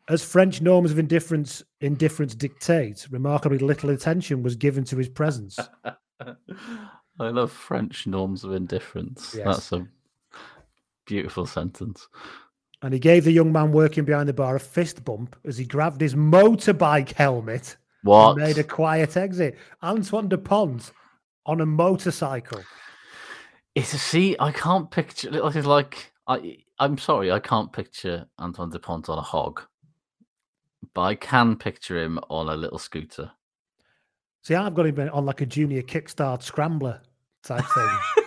[0.08, 5.58] As French norms of indifference indifference dictate, remarkably little attention was given to his presence.
[6.20, 6.36] I
[7.18, 9.34] love French norms of indifference.
[9.36, 9.46] Yes.
[9.46, 9.88] That's a
[11.06, 12.06] beautiful sentence.
[12.82, 15.64] And he gave the young man working behind the bar a fist bump as he
[15.64, 18.30] grabbed his motorbike helmet What?
[18.30, 19.58] and made a quiet exit.
[19.82, 20.92] Antoine Dupont
[21.44, 22.62] on a motorcycle.
[23.74, 24.36] It's a see.
[24.38, 25.30] I can't picture.
[25.32, 26.58] It's like I.
[26.78, 29.62] I'm sorry, I can't picture Antoine Dupont on a hog,
[30.94, 33.30] but I can picture him on a little scooter.
[34.42, 37.00] See, I've got him on like a junior kickstart scrambler
[37.42, 37.88] type thing.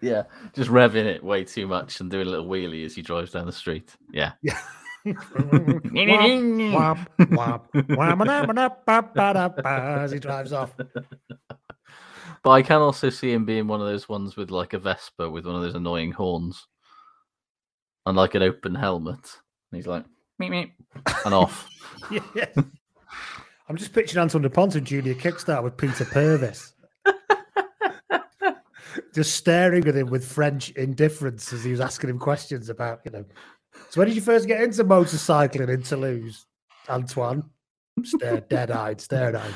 [0.02, 3.32] Yeah, just revving it way too much and doing a little wheelie as he drives
[3.32, 3.96] down the street.
[4.12, 4.60] Yeah, Yeah.
[6.74, 10.74] Womp, womp, womp, womp, as he drives off.
[12.44, 15.30] but I can also see him being one of those ones with like a Vespa
[15.30, 16.68] with one of those annoying horns
[18.06, 19.38] and like an open helmet.
[19.72, 20.06] And he's like,
[20.42, 20.72] meep, meep,
[21.26, 21.70] and off.
[22.34, 22.46] Yeah.
[23.68, 26.74] I'm just picturing Anton Dupont and Junior Kickstart with Peter Purvis.
[29.14, 33.12] just staring at him with French indifference as he was asking him questions about, you
[33.12, 33.26] know.
[33.90, 36.46] So when did you first get into motorcycling in Toulouse,
[36.90, 37.44] Antoine?
[38.04, 39.56] Stare, dead-eyed, staring-eyed.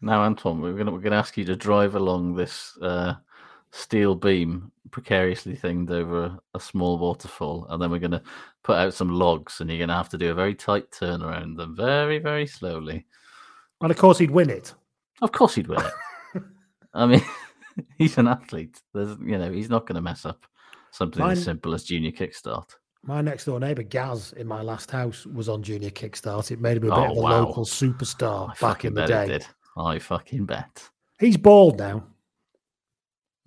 [0.00, 3.14] Now, Antoine, we're gonna we're gonna ask you to drive along this uh,
[3.70, 8.22] steel beam precariously thinged over a, a small waterfall, and then we're gonna
[8.64, 11.56] put out some logs, and you're gonna have to do a very tight turn around
[11.56, 13.06] them, very very slowly.
[13.80, 14.74] And of course, he'd win it.
[15.20, 16.42] Of course, he'd win it.
[16.94, 17.22] I mean,
[17.98, 18.80] he's an athlete.
[18.92, 20.46] There's you know he's not gonna mess up.
[20.90, 22.74] Something Mine- as simple as Junior Kickstart.
[23.04, 26.50] My next door neighbour Gaz in my last house was on Junior Kickstart.
[26.52, 27.40] It made him a bit Oh, of a oh, wow.
[27.46, 29.40] local superstar I back fucking in the day.
[29.76, 30.88] I fucking bet.
[31.18, 32.04] He's bald now.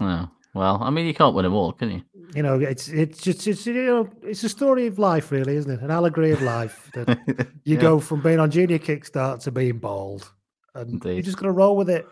[0.02, 2.02] Oh, well, I mean, you can't win them all, can you?
[2.34, 5.72] You know, it's it's just it's you know it's a story of life, really, isn't
[5.72, 5.82] it?
[5.82, 6.92] An allegory of life.
[6.94, 7.82] That you Yeah.
[7.82, 10.30] go from being on Junior Kickstart to being bald,
[10.74, 12.06] and you're just going to roll with it.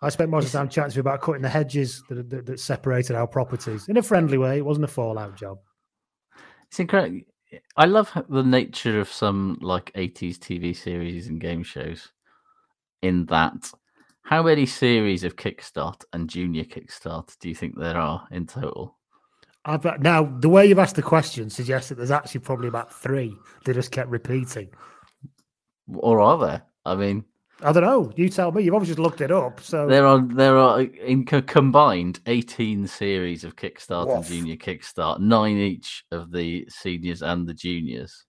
[0.00, 2.46] I spent most of the time chatting to you about cutting the hedges that, that,
[2.46, 4.58] that separated our properties in a friendly way.
[4.58, 5.58] It wasn't a fallout job.
[6.72, 7.20] It's incredible.
[7.76, 12.10] I love the nature of some like 80s TV series and game shows.
[13.02, 13.70] In that,
[14.22, 18.96] how many series of Kickstart and Junior Kickstart do you think there are in total?
[19.66, 23.36] I've, now, the way you've asked the question suggests that there's actually probably about three.
[23.66, 24.70] They just kept repeating.
[25.94, 26.62] Or are there?
[26.86, 27.26] I mean,
[27.62, 28.12] I don't know.
[28.16, 28.62] You tell me.
[28.62, 29.60] You've obviously looked it up.
[29.60, 35.20] So there are there are in co- combined 18 series of Kickstart and Junior Kickstart,
[35.20, 38.24] nine each of the seniors and the juniors.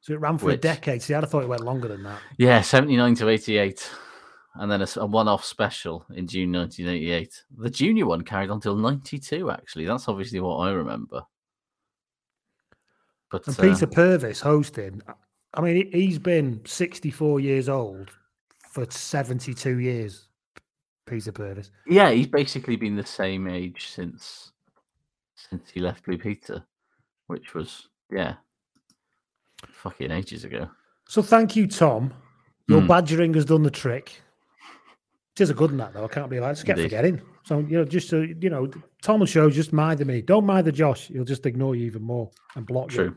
[0.00, 1.02] So it ran for a decade.
[1.02, 2.20] See, I'd have thought it went longer than that.
[2.38, 3.90] Yeah, 79 to 88.
[4.54, 7.42] And then a one off special in June 1988.
[7.58, 9.84] The junior one carried on till 92, actually.
[9.84, 11.22] That's obviously what I remember.
[13.30, 15.02] But And uh, Peter Purvis hosting.
[15.54, 18.10] I mean, he's been 64 years old
[18.76, 20.28] for 72 years.
[21.06, 21.70] Peter Purvis.
[21.86, 24.50] yeah, he's basically been the same age since
[25.36, 26.64] since he left Blue Peter,
[27.28, 28.34] which was, yeah,
[29.70, 30.68] fucking ages ago.
[31.08, 32.12] So thank you, Tom.
[32.68, 32.88] Your Hmm.
[32.88, 34.20] badgering has done the trick.
[35.36, 36.04] It is a good one, that though.
[36.04, 36.88] I can't be like, just get Indeed.
[36.90, 37.20] forgetting.
[37.44, 38.68] So you know, just so you know,
[39.02, 40.22] Tom will show just mither me.
[40.22, 41.06] Don't mither Josh.
[41.06, 43.14] He'll just ignore you even more and block True.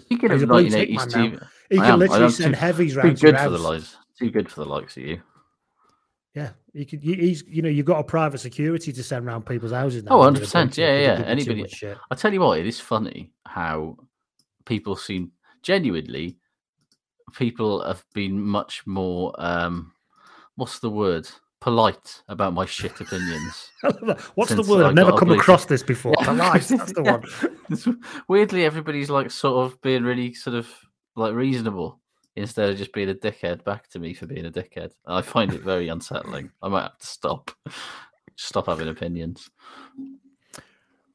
[0.00, 1.38] Speaking He's a blue tick man now.
[1.70, 3.96] He can I literally am send heavies round to good for the house.
[4.18, 5.20] Too good for the likes of you.
[6.34, 7.04] Yeah, you could.
[7.04, 10.12] you- He's you know you've got a private security to send round people's houses now.
[10.12, 10.78] Oh, when 100 you're a percent.
[10.78, 11.34] Yeah, yeah.
[11.34, 12.00] they give you too Anybody.
[12.10, 13.96] I tell you what, it is funny how
[14.64, 15.30] people seem
[15.62, 16.38] genuinely.
[17.36, 19.32] People have been much more.
[19.38, 19.92] um
[20.56, 21.28] What's the word?
[21.60, 23.70] Polite about my shit opinions.
[24.34, 24.84] What's the word?
[24.84, 26.14] I I've never come across this before.
[26.20, 26.26] Yeah.
[26.26, 27.86] Polite, that's the Yeah.
[27.86, 28.00] one.
[28.28, 30.68] Weirdly, everybody's like sort of being really sort of
[31.16, 32.00] like reasonable
[32.36, 34.92] instead of just being a dickhead back to me for being a dickhead.
[35.06, 36.50] I find it very unsettling.
[36.62, 37.50] I might have to stop.
[38.36, 39.50] Stop having opinions.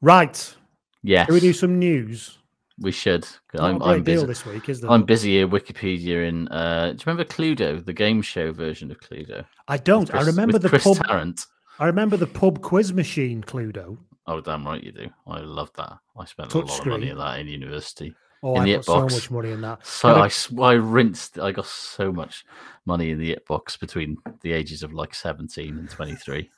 [0.00, 0.54] Right.
[1.02, 1.26] Yes.
[1.26, 2.38] Can we do some news?
[2.78, 3.26] We should.
[3.58, 4.24] I'm, I'm busy.
[4.24, 4.90] this week, is there?
[4.90, 5.46] I'm busy here.
[5.46, 6.48] Wikipedia in.
[6.48, 9.44] Uh, do you remember Cluedo, the game show version of Cluedo?
[9.68, 10.10] I don't.
[10.10, 10.96] With I remember the Chris pub.
[11.04, 11.44] Tarrant.
[11.78, 13.98] I remember the pub quiz machine, Cluedo.
[14.26, 15.10] Oh, damn right you do.
[15.26, 15.98] I love that.
[16.18, 18.14] I spent a lot of money on that in university.
[18.42, 19.10] Oh, in I the put so Itbox.
[19.12, 19.86] much money in that.
[19.86, 21.38] So I I- I, s- I rinsed.
[21.38, 22.44] I got so much
[22.86, 26.50] money in the it box between the ages of like 17 and 23.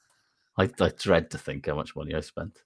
[0.59, 2.63] I, I dread to think how much money I spent.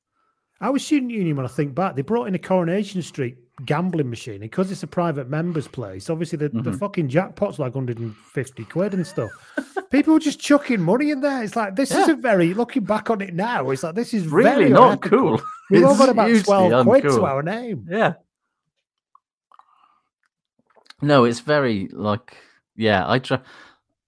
[0.61, 1.97] I was student union when I think back.
[1.97, 6.37] They brought in a Coronation Street gambling machine, because it's a private members' place, obviously
[6.37, 6.79] the, the Mhm.
[6.79, 9.31] fucking jackpot's like 150 quid and stuff.
[9.91, 11.43] People were just chucking money in there.
[11.43, 12.03] It's like this Yeah.
[12.03, 12.53] isn't very.
[12.53, 15.19] Looking back on it now, it's like this is Really not unethical.
[15.39, 15.43] cool.
[15.71, 17.87] We've all got about hugely 12 quid to our name.
[17.89, 18.15] Yeah.
[21.03, 22.37] No, it's very like
[22.75, 23.09] yeah.
[23.09, 23.41] I try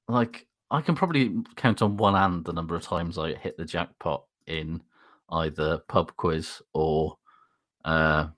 [0.09, 3.65] like I can probably count on one hand the number of times I hit the
[3.65, 4.83] jackpot in
[5.31, 7.19] either pub quiz or
[7.85, 8.29] uh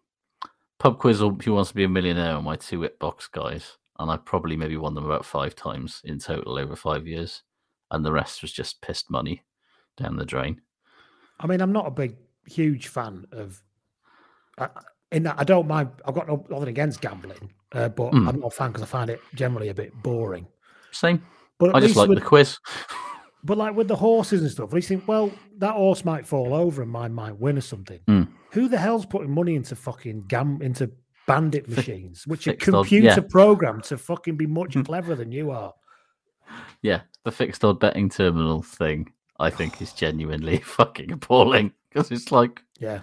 [0.78, 4.10] pub quiz or Who Wants to Be a Millionaire are my two Itbox guys, and
[4.10, 7.42] I probably maybe won them about five times in total over five years,
[7.90, 9.44] and the rest was just pissed money
[9.96, 10.60] down the drain.
[11.38, 13.62] I mean, I'm not a big, huge fan of.
[14.58, 14.68] I,
[15.12, 15.90] in that, I don't mind.
[16.04, 18.28] I've got no, nothing against gambling, uh, but Mm.
[18.28, 20.46] I'm not a fan because I find it generally a bit boring.
[20.90, 21.22] Same.
[21.59, 22.59] But I just like with- the quiz.
[23.42, 26.52] But like with the horses and stuff, at least think, well, that horse might fall
[26.52, 27.98] over and mine might win or something.
[28.06, 28.28] Mm.
[28.52, 30.90] Who the hell's putting money into fucking gam into
[31.26, 33.20] bandit machines, which are computer yeah.
[33.30, 35.72] programmed to fucking be much cleverer than you are?
[36.83, 42.30] Yeah, the fixed odd betting terminal thing, I think, is genuinely fucking appalling because it's
[42.30, 43.00] like, Yeah.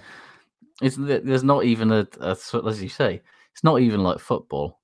[0.84, 3.24] it's there's not even a, a as you say,
[3.58, 4.80] it's not even like football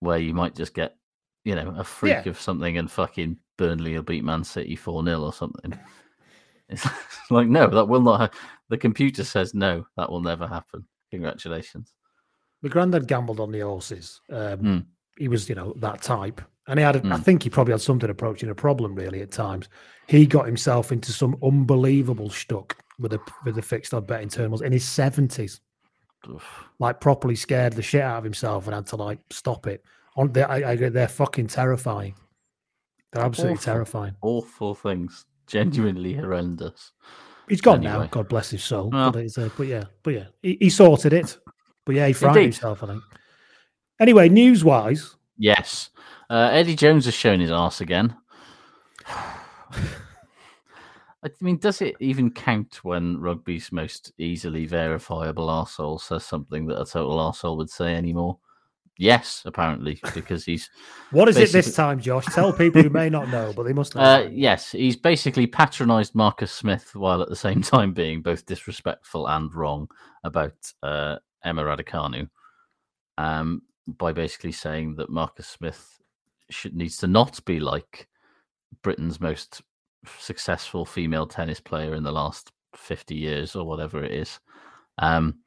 [0.00, 0.96] where you might just get,
[1.44, 2.30] you know, a freak Yeah.
[2.30, 5.78] of something and fucking Burnley will beat Man City four 0 or something.
[6.68, 6.84] It's
[7.30, 8.18] like no, that will not.
[8.20, 10.84] Ha- the computer says no, that will never happen.
[11.12, 11.94] Congratulations.
[12.62, 14.20] My granddad gambled on the horses.
[14.28, 14.86] Um, Mm.
[15.16, 16.40] He was, you know, that type.
[16.66, 17.22] And he had, a, I Mm.
[17.22, 19.68] think he probably had something approaching a problem really at times.
[20.08, 24.62] He got himself into some unbelievable stuck with the with the fixed odd betting terminals
[24.62, 25.60] in his seventies.
[26.78, 29.84] Like properly scared the shit out of himself and had to like stop it.
[30.16, 32.14] On they, I, I, they're fucking terrifying.
[33.12, 33.72] They're absolutely Awful.
[33.72, 34.14] terrifying.
[34.22, 36.92] Awful things, genuinely horrendous.
[37.48, 38.06] He's gone now.
[38.06, 38.90] God bless his soul.
[38.90, 39.10] Well.
[39.10, 41.38] But, it's, uh, but yeah, but yeah, he, he sorted it.
[41.84, 42.54] But yeah, he frightened Indeed.
[42.54, 42.82] himself.
[42.84, 43.02] I think.
[44.00, 45.90] Anyway, news wise, Yes.
[46.28, 48.14] Uh, Eddie Jones has shown his ass again.
[51.22, 56.80] I mean, does it even count when rugby's most easily verifiable arsehole says something that
[56.80, 58.38] a total arsehole would say anymore?
[58.96, 60.68] Yes, apparently, because he's.
[61.10, 62.26] what is it this time, Josh?
[62.26, 64.02] Tell people who may not know, but they must know.
[64.02, 69.26] Uh, yes, he's basically patronised Marcus Smith while at the same time being both disrespectful
[69.26, 69.88] and wrong
[70.24, 70.52] about
[70.82, 72.28] uh, Emma Raducanu
[73.16, 75.98] um, by basically saying that Marcus Smith
[76.50, 78.08] should needs to not be like
[78.82, 79.62] Britain's most
[80.18, 84.40] successful female tennis player in the last 50 years or whatever it is
[84.98, 85.38] um,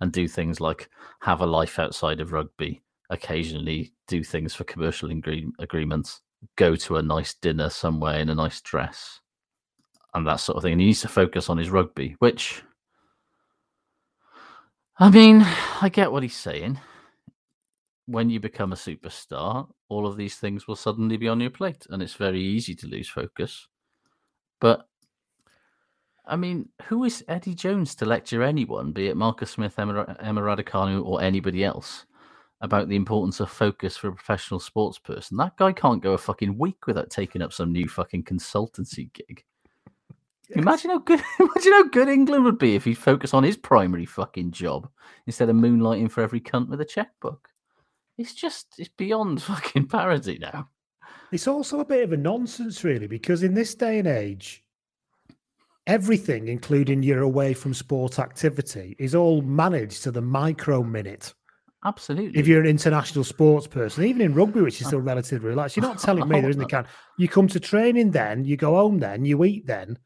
[0.00, 0.88] and do things like
[1.20, 6.22] have a life outside of rugby occasionally do things for commercial agree- agreements
[6.56, 9.20] go to a nice dinner somewhere in a nice dress
[10.14, 10.72] and that sort of thing.
[10.72, 12.62] And he needs to focus on his rugby, which
[14.98, 15.44] I mean,
[15.82, 16.80] I get what he's saying.
[18.06, 21.86] When you become a superstar, all of these things will suddenly be on your plate,
[21.90, 23.66] and it's very easy to lose focus.
[24.60, 24.86] But
[26.26, 30.40] I mean, who is Eddie Jones to lecture anyone, be it Marcus Smith, Emma, Emma
[30.40, 32.06] Raducanu, or anybody else,
[32.60, 35.36] about the importance of focus for a professional sports person?
[35.36, 39.44] That guy can't go a fucking week without taking up some new fucking consultancy gig.
[40.50, 44.06] Imagine how good imagine how good England would be if he'd focus on his primary
[44.06, 44.88] fucking job
[45.26, 47.48] instead of moonlighting for every cunt with a checkbook.
[48.18, 50.68] It's just it's beyond fucking parody now.
[51.32, 54.62] It's also a bit of a nonsense, really, because in this day and age,
[55.86, 61.34] everything, including your away from sport activity, is all managed to the micro minute.
[61.84, 62.38] Absolutely.
[62.38, 65.86] If you're an international sports person, even in rugby, which is still relatively relaxed, you're
[65.86, 66.86] not telling me oh, there isn't a can.
[67.18, 69.98] You come to training then, you go home then, you eat then,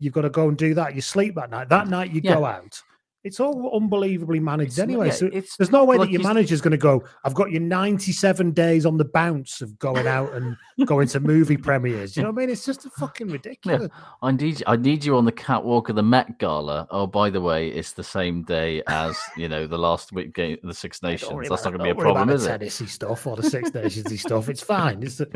[0.00, 0.96] you've got to go and do that.
[0.96, 1.68] You sleep that night.
[1.68, 1.90] That mm.
[1.90, 2.82] night you go out.
[3.22, 5.08] It's all unbelievably managed It's anyway.
[5.08, 7.50] yeah, so it's there's no way like that your manager's going to go, I've got
[7.50, 10.56] you 97 days on the bounce of going out and
[10.86, 12.16] going to movie premieres.
[12.16, 12.50] You know what I mean?
[12.50, 13.88] It's just a fucking Yeah, ridiculous.
[14.22, 16.86] I need I need you on the catwalk of the Met Gala.
[16.90, 20.56] Oh, by the way, it's the same day as you know the last week game,
[20.62, 21.46] the Six Nations.
[21.46, 22.48] That's not going to be a problem, the is it?
[22.48, 24.48] Tennessee stuff or the Six Nationsy stuff.
[24.48, 25.02] It's fine.
[25.02, 25.30] It's it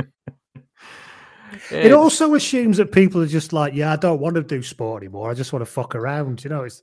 [1.70, 5.03] It's- also assumes that people are just like, yeah, I don't want to do sport
[5.03, 5.31] anymore.
[5.31, 6.42] I just want to fuck around.
[6.44, 6.83] You know, it's.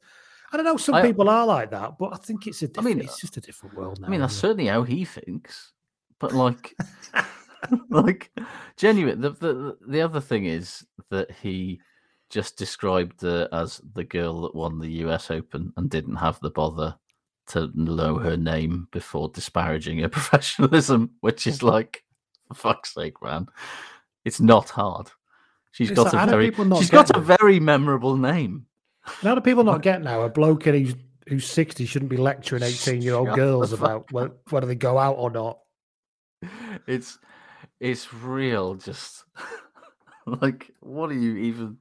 [0.52, 0.78] I don't know.
[0.78, 2.70] Some I- people are like that, but I think it's a.
[2.78, 4.08] I mean, it's just a different world now.
[4.08, 5.72] I mean, that's certainly how he thinks.
[6.20, 6.76] But like,
[7.90, 8.32] like,
[8.78, 9.22] genuine.
[9.22, 11.80] The, the the other thing is that he
[12.30, 15.32] just described her as the girl that won the U.S.
[15.32, 16.96] Open and didn't have the bother
[17.48, 21.68] to know her name before disparaging her professionalism, which is mm-hmm.
[21.68, 22.04] like,
[22.48, 23.48] for fuck's sake, man,
[24.26, 25.10] it's not hard.
[25.72, 27.40] She's It's got like, a very, she's got a that?
[27.40, 28.66] very memorable name.
[29.24, 30.96] Now do people not get now a bloke who's
[31.28, 35.16] who's sixty shouldn't be lecturing eighteen year old girls about whe- whether they go out
[35.18, 35.60] or not.
[36.88, 37.20] it's
[37.80, 39.26] it's real just
[40.26, 41.78] like what are you even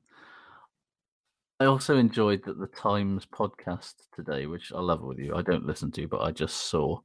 [1.60, 5.34] i also enjoyed that the times podcast today which i love with you.
[5.34, 7.00] I don't listen to but i just saw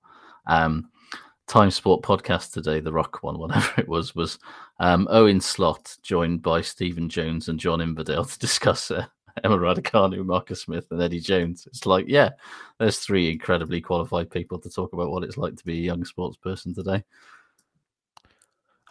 [0.47, 0.89] um
[1.47, 4.39] time sport podcast today the rock one whatever it was was
[4.79, 9.05] um owen slot joined by stephen jones and john inverdale to discuss uh,
[9.43, 11.67] Emma Raducanu, Marcus Smith, and Eddie Jones.
[11.67, 12.31] It's like, yeah,
[12.79, 16.05] there's three incredibly qualified people to talk about what it's like to be a young
[16.05, 17.03] sports person today.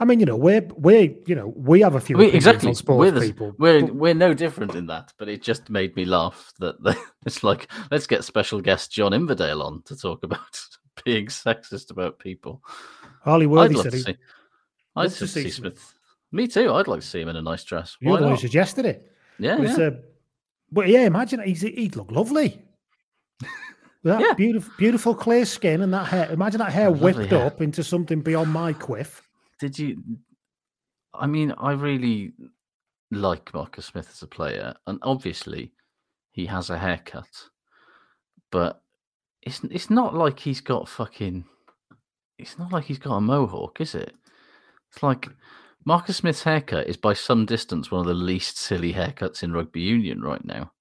[0.00, 2.68] I mean, you know, we're we're you know we have a few We, exactly.
[2.68, 3.54] on sports we're, the- people.
[3.58, 6.96] we're but- we're no different in that, but it just made me laugh that the,
[7.26, 10.60] it's like let's get special guest John Inverdale on to talk about
[11.04, 12.60] being sexist about people.
[13.22, 14.16] Harley I'd love said to see.
[14.96, 15.94] I'd love to see see Smith.
[16.32, 16.72] Me too.
[16.72, 17.96] I'd like to see him in a nice dress.
[18.00, 19.12] You're the one who suggested it.
[19.38, 19.86] Yeah, It's, yeah.
[19.86, 19.90] uh,
[20.74, 22.60] but yeah, imagine he's, he'd look lovely.
[24.02, 24.34] That Yeah.
[24.34, 26.30] beautiful, beautiful clear skin and that hair.
[26.30, 27.46] Imagine that hair Lovely whipped hair.
[27.46, 29.22] up into something beyond my quiff.
[29.58, 30.02] Did you?
[31.14, 32.34] I mean, I really
[33.10, 35.72] like Marcus Smith as a player, and obviously
[36.32, 37.28] he has a haircut,
[38.52, 38.82] but
[39.40, 41.44] it's it's not like he's got fucking.
[42.36, 44.14] It's not like he's got a mohawk, is it?
[44.92, 45.28] It's like
[45.86, 49.80] Marcus Smith's haircut is by some distance one of the least silly haircuts in rugby
[49.82, 50.72] union right now.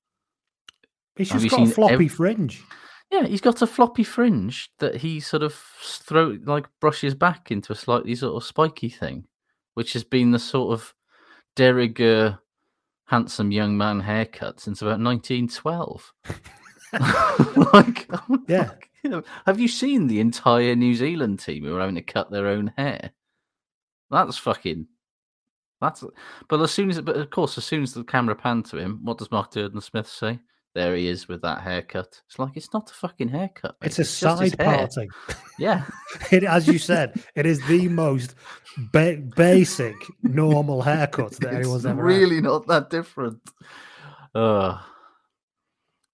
[1.16, 2.64] He's just got a floppy ev- fringe.
[3.12, 7.72] Yeah, he's got a floppy fringe that he sort of throw like brushes back into
[7.74, 9.26] a slightly sort of spiky thing,
[9.76, 10.93] which has been the sort of
[11.56, 12.39] de rigueur
[13.06, 16.14] handsome young man haircut since about 1912.
[17.74, 18.72] like, oh Yeah.
[19.04, 22.32] you know, have you seen the entire New Zealand team who are having to cut
[22.32, 23.12] their own hair?
[24.10, 24.88] That's fucking.
[25.84, 26.04] That's
[26.48, 29.00] but as soon as but of course as soon as the camera panned to him,
[29.04, 30.40] what does Mark Durden Smith say?
[30.76, 32.20] There he is with that haircut.
[32.26, 33.76] It's like it's not a fucking haircut.
[33.80, 33.88] mate.
[33.88, 35.10] It's a his side parting.
[35.60, 35.84] Yeah.
[36.32, 38.34] It, as you said, it is the most
[38.92, 43.40] ba- basic, normal haircut that It's anyone's ever really not that different.
[44.34, 44.80] Uh,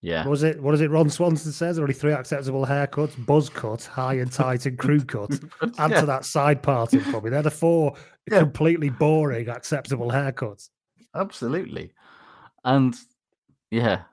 [0.02, 0.26] yeah.
[0.28, 0.62] was it?
[0.62, 0.90] What is it?
[0.92, 4.78] Ron Swanson says there are only three acceptable haircuts: buzz cut, high and tight, and
[4.78, 5.32] crew cut.
[5.78, 6.00] Add Yeah.
[6.02, 7.30] to that side parting, probably.
[7.32, 7.96] They're the four
[8.30, 10.70] completely boring acceptable haircuts.
[11.16, 11.92] Absolutely.
[12.64, 12.96] And
[13.72, 14.04] yeah,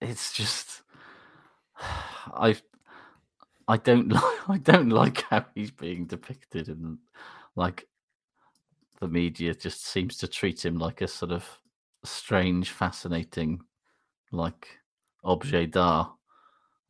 [0.00, 0.82] it's just
[1.78, 2.56] I
[3.68, 6.98] I don't like I don't like how he's being depicted and
[7.56, 7.86] like
[9.00, 11.44] the media just seems to treat him like a sort of
[12.04, 13.60] strange, fascinating
[14.30, 14.68] like
[15.24, 16.12] objet d'art.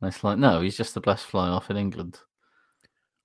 [0.01, 2.19] And it's like, no, he's just the best fly half in England.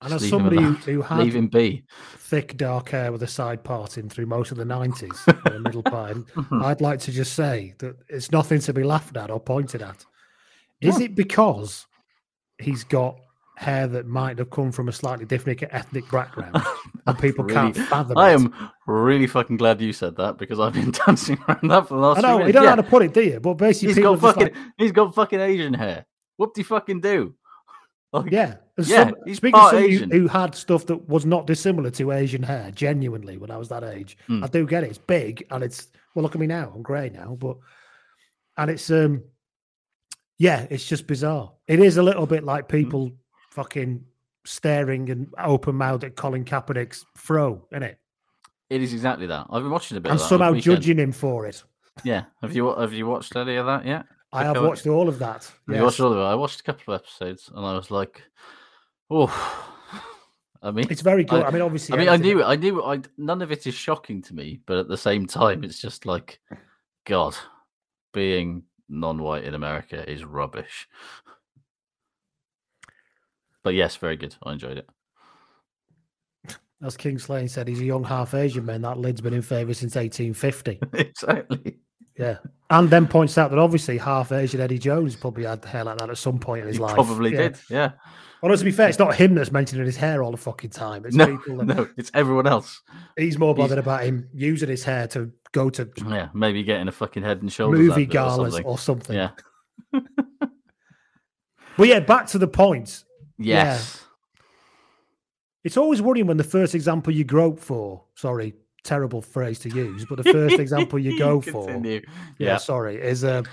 [0.01, 1.83] And as somebody who, had leave him be.
[2.17, 5.83] thick dark hair with a side parting through most of the 90s, and a middle
[5.83, 6.63] part, Mhm.
[6.63, 10.05] I'd like to just say that it's nothing to be laughed at or pointed at.
[10.79, 11.85] Is it because
[12.59, 13.19] he's got
[13.59, 16.55] hair that might have come from a slightly different ethnic background
[17.07, 18.35] and people can't fathom I it?
[18.35, 18.53] am
[18.87, 22.19] really fucking glad you said that because I've been dancing around that for the last.
[22.19, 23.41] I know, you don't know how to put it, do you?
[23.41, 24.55] But basically, He's people got fucking.
[24.77, 26.05] He's got fucking Asian hair.
[26.37, 27.35] What do you fucking do?
[28.13, 28.55] Like, Yeah.
[28.77, 29.03] Yeah.
[29.09, 30.09] some- he's speaking part somebody who- Asian.
[30.11, 33.83] who had stuff that was not dissimilar to Asian hair, genuinely, when I was that
[33.83, 34.43] age, Hmm.
[34.43, 34.89] I do get it.
[34.89, 36.71] It's big and it's well, look at me now.
[36.73, 37.57] I'm grey now, but
[38.57, 39.21] and it's um,
[40.39, 41.51] yeah, it's just bizarre.
[41.67, 42.77] It is a little bit like Hmm.
[42.77, 43.11] people
[43.59, 44.01] fucking
[44.45, 47.99] staring and open mouthed at Colin Kaepernick's throw, isn't it?
[48.69, 49.47] It is exactly that.
[49.49, 50.29] I've been watching a bit And of that.
[50.29, 50.77] somehow on the weekend.
[50.77, 51.61] judging him for it.
[52.05, 52.23] Yeah.
[52.41, 54.05] Have you Have you watched any of that yet?
[54.31, 55.51] I have watched all of that.
[55.67, 56.21] Have you watched all of it?
[56.21, 58.21] I watched a couple of episodes and I was like,
[59.09, 59.27] oh.
[60.61, 61.43] I mean, It's very good.
[61.43, 62.45] I mean, obviously, I mean, I knew it.
[62.45, 62.83] I knew.
[62.83, 66.05] I none of it is shocking to me, but at the same time, it's just
[66.05, 66.39] like,
[67.05, 67.35] God,
[68.13, 70.87] being non-white in America is rubbish.
[73.63, 74.35] But yes, very good.
[74.43, 74.89] I enjoyed it.
[76.83, 78.81] As King Slane said, he's a young half Asian man.
[78.83, 80.79] That lid's been in favour since 1850.
[80.93, 81.79] exactly.
[82.17, 82.37] Yeah.
[82.69, 86.09] And then points out that obviously half Asian Eddie Jones probably had hair like that
[86.09, 86.93] at some point in his He life.
[86.95, 87.37] probably Yeah.
[87.37, 87.59] did.
[87.69, 87.91] Yeah.
[88.41, 91.05] Well, to be fair, it's not him that's mentioning his hair all the fucking time.
[91.05, 92.81] It's No, people that no, it's everyone else.
[93.17, 96.87] he's more He's- bothered about him using his hair to go to Yeah, maybe getting
[96.87, 99.17] a fucking head and shoulders movie galas or or something.
[99.17, 99.31] something.
[99.93, 99.99] Yeah.
[101.77, 103.03] But yeah, back to the point.
[103.39, 104.05] Yes.
[105.63, 110.05] It's always worrying when the first example you grope for, sorry, terrible phrase to use,
[110.05, 111.99] but the first example you go for, yeah,
[112.37, 112.57] Yeah.
[112.57, 113.43] sorry, is a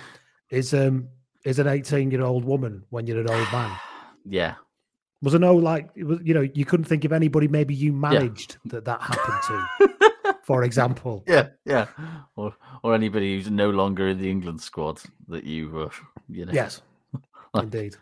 [0.51, 1.09] is um
[1.45, 3.77] is an 18 year old woman when you're an old man.
[4.29, 4.55] Yeah.
[5.23, 8.57] Was there no like, was, you know, you couldn't think of anybody maybe you managed
[8.67, 11.23] that that happened to, for example.
[11.29, 11.87] Yeah, yeah.
[12.35, 15.91] Or or anybody who's no longer in the England squad that you were,
[16.29, 16.53] you know.
[16.53, 16.83] Yes,
[17.55, 17.97] Like- indeed.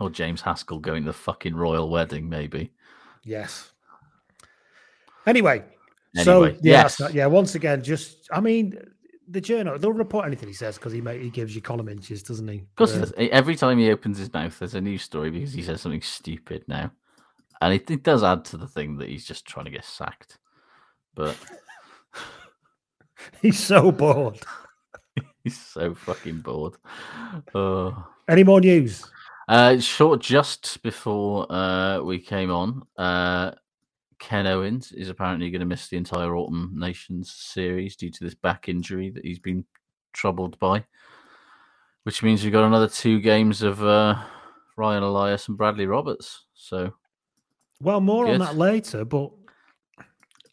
[0.00, 2.72] Or James Haskell going to the fucking royal wedding, maybe.
[3.24, 3.70] Yes.
[5.26, 5.62] Anyway,
[6.22, 6.96] so Anyway, yeah, yes.
[6.96, 7.26] so- yeah.
[7.26, 8.78] Once again, just I mean,
[9.28, 12.22] the journal they'll report anything he says because he ma- he gives you column inches,
[12.22, 12.58] doesn't he?
[12.58, 13.24] Of course, But, it does.
[13.26, 16.00] E- every time he opens his mouth, there's a news story because he says something
[16.00, 16.90] stupid now,
[17.60, 20.38] and it, it does add to the thing that he's just trying to get sacked.
[21.14, 21.36] But
[23.42, 24.40] he's so bored.
[25.44, 26.76] he's so fucking bored.
[27.54, 28.06] Oh.
[28.28, 29.04] Any more news?
[29.50, 33.50] Uh, short just before uh, we came on, uh,
[34.20, 38.36] Ken Owens is apparently going to miss the entire Autumn Nations series due to this
[38.36, 39.64] back injury that he's been
[40.12, 40.84] troubled by,
[42.04, 44.22] which means we've got another two games of uh,
[44.76, 46.44] Ryan Elias and Bradley Roberts.
[46.54, 46.92] So,
[47.80, 49.32] Well, more on that later, but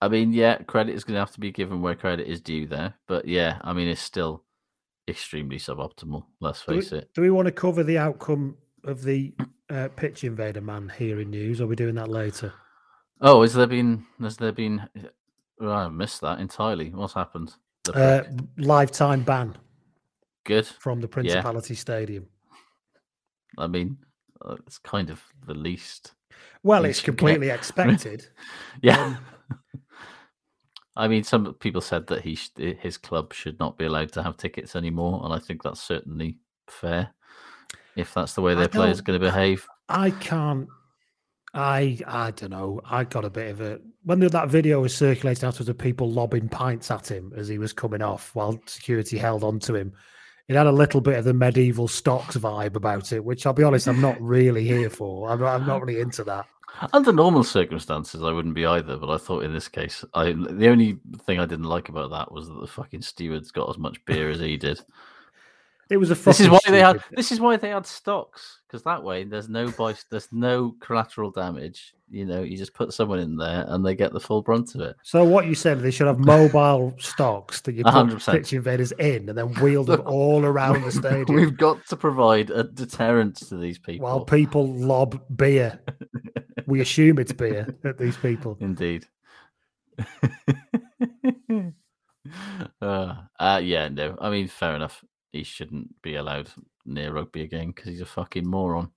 [0.01, 2.65] I mean, yeah, credit is going to have to be given where credit is due
[2.65, 4.43] there, but yeah, I mean, it's still
[5.07, 6.25] extremely suboptimal.
[6.39, 7.09] Let's do we, face it.
[7.13, 9.33] do we want to cover the outcome of the
[9.69, 11.61] uh, pitch invader man here in news?
[11.61, 12.53] Are we doing that later?
[13.21, 14.05] Oh, has there been?
[14.21, 14.87] Has there been?
[15.59, 16.89] Oh, I missed that entirely.
[16.91, 17.53] What's happened?
[17.93, 18.23] Uh,
[18.57, 19.55] lifetime ban
[20.43, 20.67] Good.
[20.67, 21.11] from the Yeah.
[21.13, 22.27] Principality Stadium.
[23.57, 23.97] I mean,
[24.41, 26.13] uh, it's kind of the least.
[26.63, 28.27] Well, it's completely expected.
[28.81, 29.01] yeah.
[29.03, 29.17] Um,
[30.95, 34.23] I mean, some people said that he sh- his club should not be allowed to
[34.23, 37.13] have tickets anymore, and I think that's certainly fair.
[37.97, 39.67] If that's the way their players are going to behave.
[39.89, 40.67] I can't.
[41.53, 42.79] I I don't know.
[42.85, 46.09] I got a bit of a when that video was circulating afterwards of the people
[46.09, 49.91] lobbing pints at him as he was coming off while security held on to him.
[50.47, 53.63] It had a little bit of the medieval stocks vibe about it, which I'll be
[53.63, 55.29] honest, I'm not really here for.
[55.29, 56.45] I'm not, I'm not really into that.
[56.93, 58.95] Under normal circumstances, I wouldn't be either.
[58.95, 62.31] But I thought in this case, I the only thing I didn't like about that
[62.31, 64.79] was that the fucking stewards got as much beer as he did.
[65.89, 66.15] It was a.
[66.15, 67.03] This is why they had.
[67.11, 71.31] This is why they had stocks because that way there's no by, there's no collateral
[71.31, 71.93] damage.
[72.09, 74.81] You know, you just put someone in there and they get the full brunt of
[74.81, 74.95] it.
[75.03, 78.31] So what you said, they should have mobile stocks that you put 100%.
[78.31, 82.49] pitch invaders in and then wheel them all around the stadium We've got to provide
[82.49, 84.05] a deterrent to these people.
[84.05, 85.79] while people lob beer.
[86.67, 88.57] we assume it's beer at these people.
[88.59, 89.05] Indeed.
[92.81, 94.17] uh, uh, yeah, no.
[94.19, 95.03] I mean, fair enough.
[95.31, 96.49] He shouldn't be allowed
[96.85, 98.91] near rugby again because he's a fucking moron.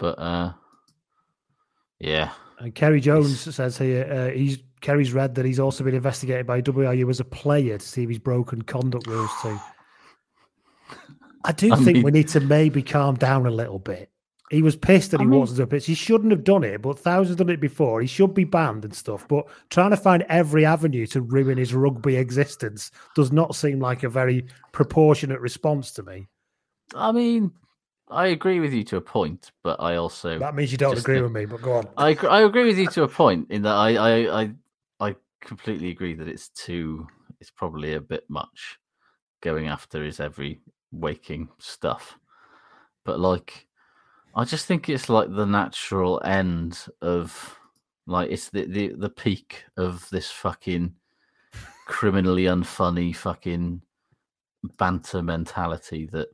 [0.00, 0.52] But uh,
[1.98, 6.46] yeah, And Kerry Jones says here uh, he's Kerry's read that he's also been investigated
[6.46, 9.58] by WRU as a player to see if he's broken conduct rules too.
[11.44, 14.10] I do I think mean- we need to maybe calm down a little bit.
[14.52, 15.86] He was pissed that I he mean- wasn't up pitch.
[15.86, 18.02] He shouldn't have done it, but thousands done it before.
[18.02, 19.26] He should be banned and stuff.
[19.26, 24.02] But trying to find every avenue to ruin his rugby existence does not seem like
[24.02, 26.28] a very proportionate response to me.
[26.94, 27.50] I mean,
[28.08, 31.14] I agree with you to a point, but I also That means you don't agree
[31.14, 31.88] think- with me, but go on.
[31.96, 34.50] I agree, I agree with you to a point in that I, I I
[35.00, 37.06] I completely agree that it's too
[37.40, 38.78] it's probably a bit much
[39.40, 42.18] going after his every waking stuff.
[43.06, 43.66] But like
[44.34, 47.58] I just think it's like the natural end of
[48.06, 50.94] like it's the the, the peak of this fucking
[51.86, 53.82] criminally unfunny fucking
[54.78, 56.28] banter mentality that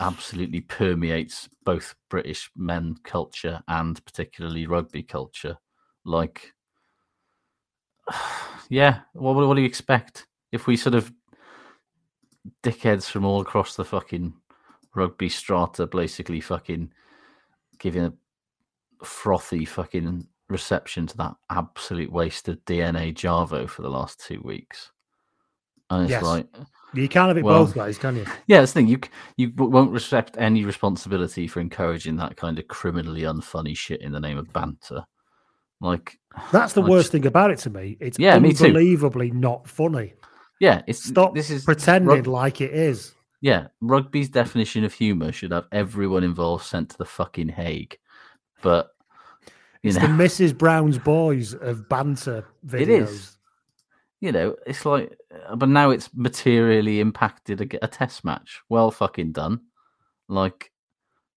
[0.00, 5.56] absolutely permeates both British men culture and particularly rugby culture.
[6.04, 6.52] Like,
[8.68, 11.12] yeah, what, what do you expect if we sort of
[12.62, 14.34] dickheads from all across the fucking
[14.94, 16.90] rugby strata basically fucking
[17.78, 24.20] giving a frothy fucking reception to that absolute waste of DNA Jarvo for the last
[24.24, 24.90] two weeks?
[25.90, 26.22] And it's Yes.
[26.22, 26.46] like,
[26.94, 28.24] You can't have it well, both ways, can you?
[28.46, 28.88] yeah, that's the thing.
[28.88, 28.98] You
[29.36, 34.20] you won't accept any responsibility for encouraging that kind of criminally unfunny shit in the
[34.20, 35.04] name of banter.
[35.80, 36.18] Like
[36.52, 37.96] That's the I worst just- thing about it to me.
[38.00, 38.66] It's Yeah, me too.
[38.66, 40.14] unbelievably not funny.
[40.58, 43.14] Yeah, it's Stop This is pretending like it is.
[43.40, 47.98] Yeah, rugby's definition of humour should have everyone involved sent to the fucking Hague.
[48.62, 48.90] But
[49.82, 50.56] you It's know, the Mrs.
[50.56, 52.80] Brown's boys of banter videos.
[52.80, 53.36] it is.
[54.20, 55.16] You know, it's like,
[55.48, 58.62] uh, but now it's materially impacted a test match.
[58.68, 59.60] Well, fucking done.
[60.28, 60.72] Like,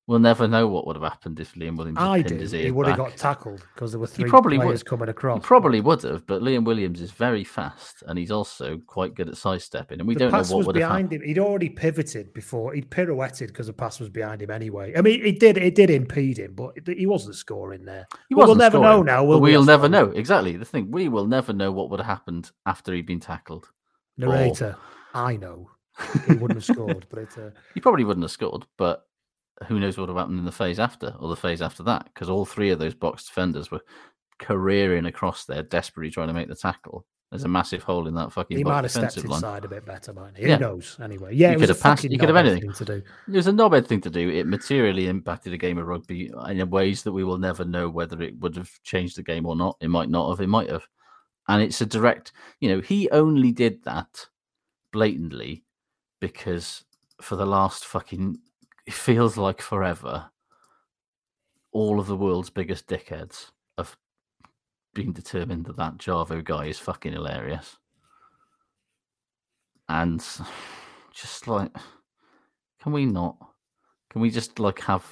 [0.10, 2.88] we'll never know what would have happened if Liam Williams had I his He would
[2.88, 4.86] have got tackled because there were three He probably players would.
[4.88, 5.38] coming across.
[5.42, 9.30] He probably would have, but Liam Williams is very fast and he's also quite good
[9.30, 11.22] at sidestepping, and we the don't know what was would have behind happened.
[11.22, 11.28] him.
[11.28, 12.74] He'd already pivoted before.
[12.74, 14.94] He'd pirouetted because the pass was behind him anyway.
[14.98, 15.58] I mean, it did.
[15.58, 18.08] It did impede him, but he wasn't scoring there.
[18.30, 19.24] He But we'll wasn't never know now.
[19.24, 19.52] Will we?
[19.52, 20.06] we'll never know.
[20.06, 20.90] Exactly the thing.
[20.92, 23.70] We will never know what would have happened after he'd been tackled.
[24.22, 24.76] Or- Narrator,
[25.14, 25.70] I know
[26.28, 29.06] he wouldn't have scored, but uh, He probably wouldn't have scored, but
[29.68, 32.06] who knows what have happened in the phase after or the phase after that?
[32.06, 33.82] Because all three of those box defenders were
[34.40, 37.06] careering across there, desperately trying to make the tackle.
[37.30, 37.52] There's a mm.
[37.52, 39.38] massive hole in that fucking he box might have stepped line.
[39.38, 40.48] inside a bit better, might he?
[40.48, 40.56] Yeah.
[40.56, 40.98] Who knows?
[41.02, 42.04] Anyway, yeah, you could have passed.
[42.04, 43.04] He could have anything to do.
[43.28, 44.30] It was a knobhead thing to do.
[44.30, 48.22] It materially impacted a game of rugby in ways that we will never know whether
[48.22, 49.78] it would have changed the game or not.
[49.80, 50.42] It might not have.
[50.42, 50.88] It might have.
[51.48, 52.32] And it's a direct.
[52.62, 54.26] You know, he only did that
[54.92, 55.66] blatantly
[56.20, 56.84] because
[57.22, 58.40] for the last fucking
[58.90, 60.32] it feels like forever.
[61.72, 63.96] All of the world's biggest dickheads have
[64.96, 67.78] been determined that that Jarvo guy is fucking hilarious.
[69.88, 70.26] And
[71.14, 71.72] just like,
[72.82, 73.38] can we not?
[74.10, 75.06] Can we just like have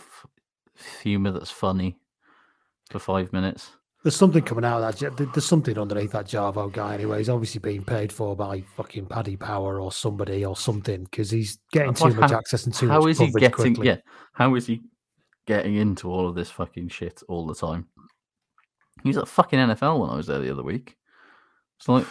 [1.03, 1.99] humor that's funny
[2.89, 3.73] for five minutes?
[4.07, 5.33] There's something coming out of that.
[5.33, 6.93] There's something underneath that Jarvo guy.
[6.93, 11.29] Anyway, he's obviously being paid for by fucking Paddy Power or somebody or something because
[11.29, 13.51] he's getting too Like, much how- access and too how much is he getting?
[13.51, 13.87] quickly.
[13.87, 13.97] Yeah,
[14.31, 14.81] how is he
[15.45, 17.87] getting into all of this fucking shit all the time?
[19.03, 20.95] He was at fucking NFL when I was there the other week.
[21.77, 22.05] It's like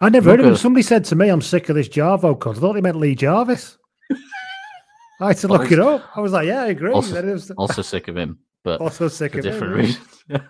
[0.00, 0.54] I never heard of him.
[0.56, 3.16] Somebody said to me, "I'm sick of this Jarvo cunt." I thought they meant Lee
[3.16, 3.76] Jarvis.
[5.20, 6.16] I had to Well, look it up.
[6.16, 8.84] I was like, "Yeah, I agree." also, That is- also sick of him, but oh,
[8.84, 10.24] Also sick for of different reasons.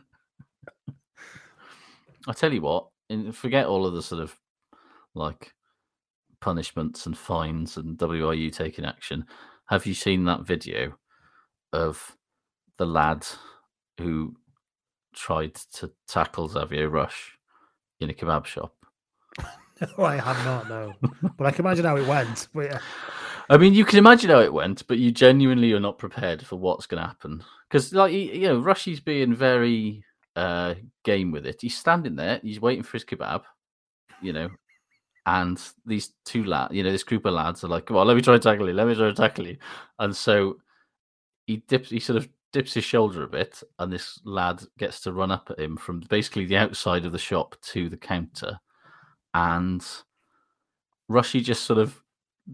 [2.28, 4.36] I tell you what, in, forget all of the sort of
[5.14, 5.52] like
[6.40, 9.24] punishments and fines and WRU taking action.
[9.66, 10.94] Have you seen that video
[11.72, 12.16] of
[12.78, 13.26] the lad
[13.98, 14.36] who
[15.14, 17.38] tried to tackle Xavier Rush
[18.00, 18.74] in a kebab shop?
[19.98, 20.68] No, I have not.
[20.68, 20.94] No,
[21.36, 22.46] but I can imagine how it went.
[22.54, 22.78] But yeah.
[23.48, 26.56] I mean, you can imagine how it went, but you genuinely are not prepared for
[26.56, 30.04] what's going to happen because, like, you know, Rushy's being very
[30.36, 30.74] uh,
[31.04, 31.60] game with it.
[31.60, 33.42] He's standing there, he's waiting for his kebab,
[34.20, 34.48] you know,
[35.26, 38.16] and these two lads, you know, this group of lads are like, "Come on, let
[38.16, 38.74] me try and tackle you.
[38.74, 39.56] Let me try and tackle you,"
[39.98, 40.58] and so
[41.46, 45.12] he dips, he sort of dips his shoulder a bit, and this lad gets to
[45.12, 48.58] run up at him from basically the outside of the shop to the counter,
[49.34, 49.84] and
[51.08, 52.02] Rushy just sort of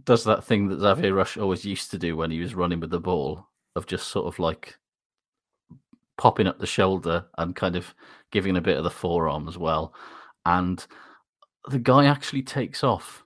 [0.04, 2.90] does that thing that Xavier Rush always used to do when he was running with
[2.90, 4.76] the ball of just sort of like
[6.18, 7.94] popping up the shoulder and kind of
[8.30, 9.94] giving a bit of the forearm as well.
[10.44, 10.84] And
[11.70, 13.24] the guy actually takes off.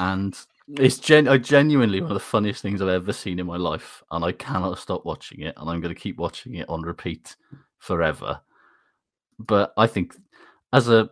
[0.00, 0.38] And
[0.68, 4.02] it's gen- genuinely one of the funniest things I've ever seen in my life.
[4.10, 5.54] And I cannot stop watching it.
[5.56, 7.36] And I'm going to keep watching it on repeat
[7.78, 8.40] forever.
[9.38, 10.14] But I think
[10.72, 11.10] as a,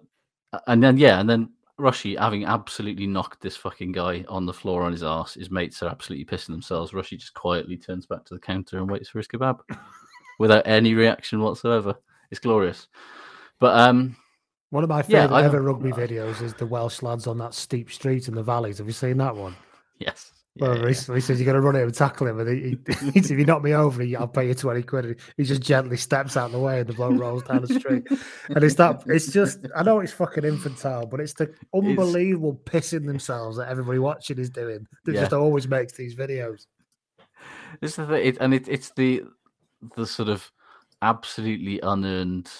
[0.66, 4.82] and then, yeah, and then Rushy having absolutely knocked this fucking guy on the floor
[4.82, 6.92] on his ass, his mates are absolutely pissing themselves.
[6.94, 9.60] Rushy just quietly turns back to the counter and waits for his kebab
[10.38, 11.94] without any reaction whatsoever.
[12.30, 12.88] It's glorious.
[13.58, 14.16] But um
[14.70, 17.90] one of my favorite I- ever rugby videos is the Welsh lads on that steep
[17.90, 18.78] street in the valleys.
[18.78, 19.56] Have you seen that one?
[19.98, 20.32] Yes.
[20.58, 23.10] Well, he, he says you're going to run it and tackle him, and he, he,
[23.12, 25.20] he if you knock me over, I'll pay you twenty quid.
[25.36, 28.04] He just gently steps out of the way, and the bloke rolls down the street.
[28.48, 29.04] And it's that.
[29.06, 29.60] It's just.
[29.76, 34.50] I know it's fucking infantile, but it's the unbelievable pissing themselves that everybody watching is
[34.50, 34.86] doing.
[35.04, 35.20] That Yeah.
[35.20, 36.66] just always makes these videos.
[37.80, 39.22] This is the thing, it, and it, it's the
[39.96, 40.50] the sort of
[41.00, 42.50] absolutely unearned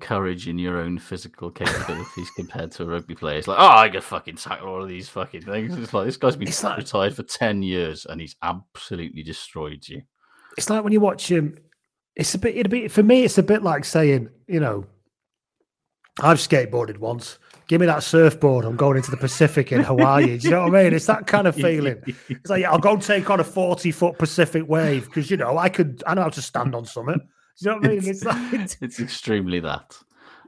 [0.00, 3.38] courage in your own physical capabilities compared to a rugby player.
[3.38, 5.76] It's like, oh, I can fucking tackle all of these fucking things.
[5.78, 10.02] It's like this guy's been like- retired for ten years and he's absolutely destroyed you.
[10.56, 11.58] It's like when you watch him.
[12.14, 12.56] It's a bit.
[12.56, 13.24] It'd be for me.
[13.24, 14.86] It's a bit like saying, you know,
[16.20, 17.38] I've skateboarded once.
[17.68, 18.64] Give me that surfboard.
[18.64, 20.38] I'm going into the Pacific in Hawaii.
[20.38, 20.94] Do you know what I mean?
[20.94, 22.00] It's that kind of feeling.
[22.28, 25.58] It's like, yeah, I'll go take on a 40 foot Pacific wave because, you know,
[25.58, 27.20] I could, I know how to stand on something.
[27.58, 28.08] You know what I mean?
[28.08, 29.96] It's like, it's extremely that.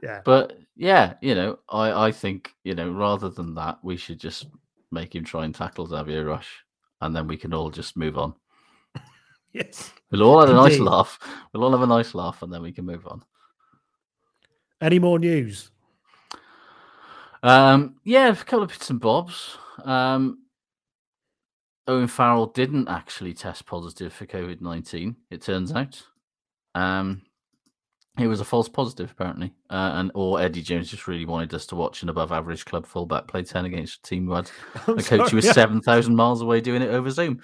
[0.03, 0.21] Yeah.
[0.23, 4.47] But yeah, you know, I, I think, you know, rather than that, we should just
[4.91, 6.63] make him try and tackle Xavier Rush
[7.01, 8.33] and then we can all just move on.
[9.53, 9.91] yes.
[10.11, 10.85] We'll all have a nice Indeed.
[10.85, 11.19] laugh.
[11.53, 13.23] We'll all have a nice laugh and then we can move on.
[14.81, 15.71] Any more news?
[17.43, 19.57] Um, yeah, a couple of bits and bobs.
[19.83, 20.43] Um,
[21.87, 26.01] Owen Farrell didn't actually test positive for COVID 19, it turns out.
[26.79, 27.21] Um,
[28.17, 29.53] he was a false positive, apparently.
[29.69, 32.85] Uh, and or Eddie Jones just really wanted us to watch an above average club
[32.85, 34.51] fullback play 10 against a team who had
[34.87, 37.41] I'm a coach who was sorry, 7,000 miles away doing it over Zoom.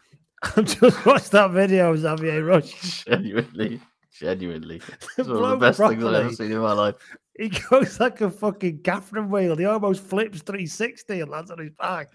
[0.56, 3.04] I just watched that video of Xavier Rush.
[3.06, 3.80] Genuinely,
[4.12, 4.80] genuinely.
[5.16, 6.96] It's one of the best things I've ever seen in my life.
[7.38, 9.56] He goes like a fucking Catherine wheel.
[9.56, 12.08] He almost flips 360 and lands on his back.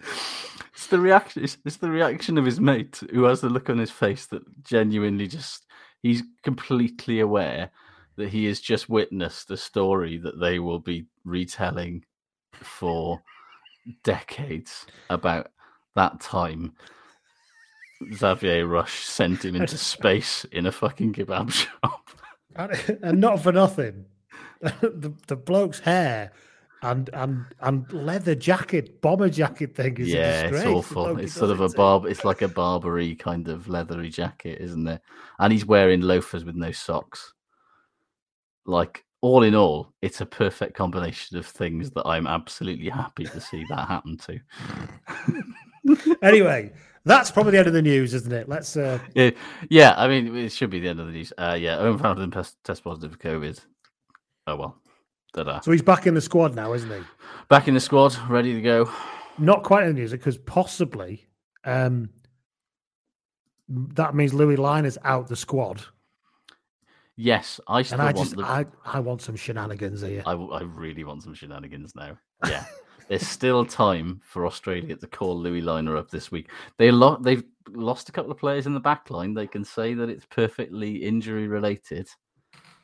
[0.72, 1.44] It's the reaction.
[1.44, 4.42] It's, it's the reaction of his mate who has the look on his face that
[4.64, 5.66] genuinely just
[6.02, 7.70] he's completely aware
[8.16, 12.04] that he has just witnessed a story that they will be retelling
[12.52, 13.22] for
[14.04, 15.50] decades about
[15.94, 16.72] that time.
[18.14, 21.50] Xavier Rush sent him into space in a fucking kebab
[21.82, 22.10] shop.
[22.56, 24.06] And, and not for nothing.
[24.60, 26.32] the, the bloke's hair
[26.82, 31.18] and and and leather jacket, bomber jacket thing is yeah, it's awful.
[31.18, 32.06] It's sort of a barb.
[32.06, 35.02] It's like a Barbary kind of leathery jacket, isn't it?
[35.38, 37.34] And he's wearing loafers with no socks.
[38.64, 43.40] Like all in all, it's a perfect combination of things that I'm absolutely happy to
[43.40, 44.40] see that happen to.
[46.22, 46.70] Anyway,
[47.04, 48.48] that's probably the end of the news, isn't it?
[48.48, 49.30] Let's uh Yeah,
[49.70, 49.94] yeah.
[49.96, 51.32] I mean, it should be the end of the news.
[51.38, 53.58] Uh, yeah, Owen test, test positive for COVID.
[54.46, 54.76] Oh well,
[55.32, 57.00] da so he's back in the squad now, isn't he?
[57.48, 58.90] Back in the squad, ready to go.
[59.38, 61.26] Not quite in the news because possibly
[61.64, 62.10] um
[63.68, 65.82] that means Louis Lynagh is out the squad.
[67.16, 68.44] Yes, I still And I want just the.
[68.44, 70.22] I, I want some shenanigans here.
[70.26, 72.16] I, I really want some shenanigans now.
[72.48, 72.64] Yeah,
[73.08, 76.48] there's still time for Australia to call Louis Lynagh up this week.
[76.78, 79.34] They lo- they've lost a couple of players in the back line.
[79.34, 82.08] They can say that it's perfectly injury related,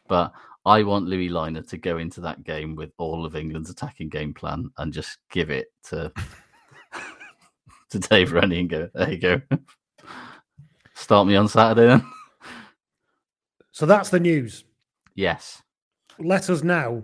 [0.06, 0.32] but
[0.66, 4.34] I want Louis Lynagh to go into that game with all of England's attacking game
[4.34, 6.12] plan and just give it to
[7.90, 9.40] to Dave Rennie and go, there you go.
[10.94, 12.04] Start me on Saturday then.
[13.70, 14.64] So that's the news.
[15.14, 15.62] Yes.
[16.18, 17.02] Let us now.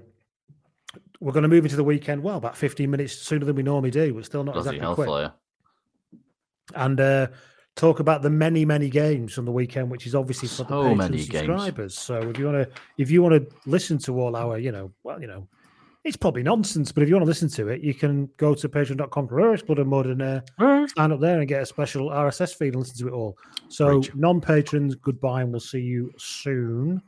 [1.21, 2.21] We're going to move into the weekend.
[2.21, 4.13] Well, about 15 minutes sooner than we normally do.
[4.13, 5.33] We're still not Bloody exactly quick.
[6.75, 7.27] and uh,
[7.77, 10.83] talk about the many many games on the weekend, which is obviously for the So
[10.85, 11.33] Patreon many games.
[11.47, 11.99] subscribers.
[11.99, 14.93] So if you want to, if you want to listen to all our, you know,
[15.05, 15.49] well, you know,
[16.05, 18.68] it's probably nonsense, but if you want to listen to it, you can go to
[18.68, 22.57] patreon.com for Blood and Mud and uh, stand up there and get a special RSS
[22.57, 23.37] feed and listen to it all.
[23.68, 27.01] So, non patrons, goodbye, and we'll see you soon.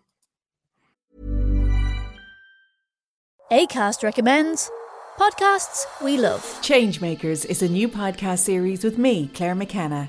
[3.52, 4.70] ACAST recommends
[5.18, 6.40] podcasts we love.
[6.62, 10.08] Changemakers is a new podcast series with me, Claire McKenna,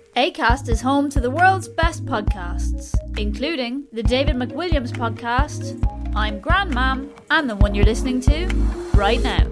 [0.15, 5.81] ACAST is home to the world's best podcasts, including the David McWilliams podcast,
[6.15, 8.47] I'm Grandmam, and the one you're listening to
[8.93, 9.47] right now.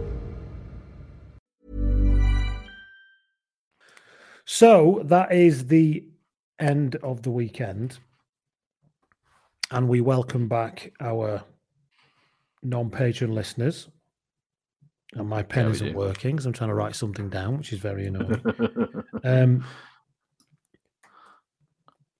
[4.45, 6.03] So that is the
[6.60, 7.99] end of the weekend.
[9.72, 11.43] And we welcome back our
[12.64, 13.88] non patron listeners.
[15.14, 15.97] And my pen Yeah, isn't do.
[15.97, 18.43] working, so I'm trying to write something down, which is very annoying.
[19.24, 19.64] um,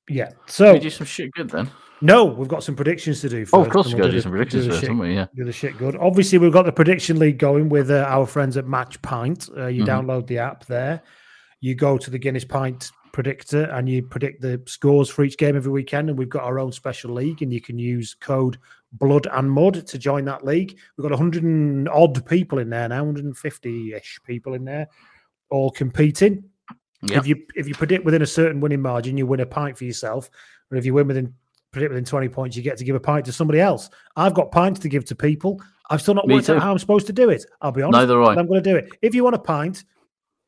[0.10, 0.30] yeah.
[0.47, 1.70] So we do some shit good then.
[2.01, 3.45] no, we've got some predictions to do.
[3.45, 5.14] First, Oh, of course we've gotta do some predictions the first, shit- haven't we?
[5.16, 5.28] Yeah.
[5.36, 5.95] do the shit good.
[5.95, 9.49] Obviously, we've got the prediction league going with uh, our friends at Match Pint.
[9.55, 9.88] Uh, you Mhm.
[9.88, 11.01] download the app there.
[11.62, 15.55] You go to the Guinness Pint predictor and you predict the scores for each game
[15.57, 16.10] every weekend.
[16.10, 18.57] And we've got our own special league, and you can use code
[18.93, 20.78] Blood and Mud to join that league.
[20.97, 24.88] We've got 100 and odd people in there now, 150 ish people in there,
[25.51, 26.43] all competing.
[27.04, 29.86] If you if you predict within a certain winning margin, you win a pint for
[29.86, 30.30] yourself.
[30.72, 31.34] Or if you win within
[31.72, 33.89] predict within 20 points, you get to give a pint to somebody else.
[34.16, 35.62] I've got pints to give to people.
[35.89, 36.56] I've still not Me worked too.
[36.56, 37.45] out how I'm supposed to do it.
[37.62, 38.00] I'll be honest.
[38.00, 38.36] Neither I.
[38.36, 38.89] I'm going to do it.
[39.02, 39.84] If you want a pint,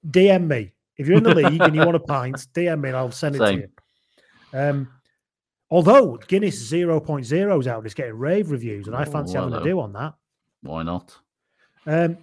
[0.08, 0.72] DM me.
[0.98, 3.36] If you're in the league and you want a pint, DM me and I'll send
[3.36, 3.62] it Same.
[3.62, 3.68] to
[4.54, 4.60] you.
[4.60, 4.88] Um,
[5.70, 9.64] although Guinness 0.0 is out, it's getting rave reviews, and I Oh, fancy having a
[9.64, 10.14] do on that.
[10.62, 11.18] Why not?
[11.86, 12.18] Um,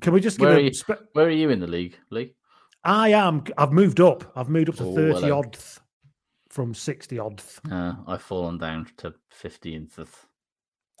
[0.00, 2.34] can we just give Where are, you, spe- where are you in the league, Lee?
[2.84, 3.44] I am.
[3.58, 4.32] I've moved up.
[4.36, 5.38] I've moved up to Oh, 30 hello.
[5.38, 5.58] odd
[6.48, 7.42] from 60 odd.
[7.70, 10.06] Uh, I've fallen down to 15th.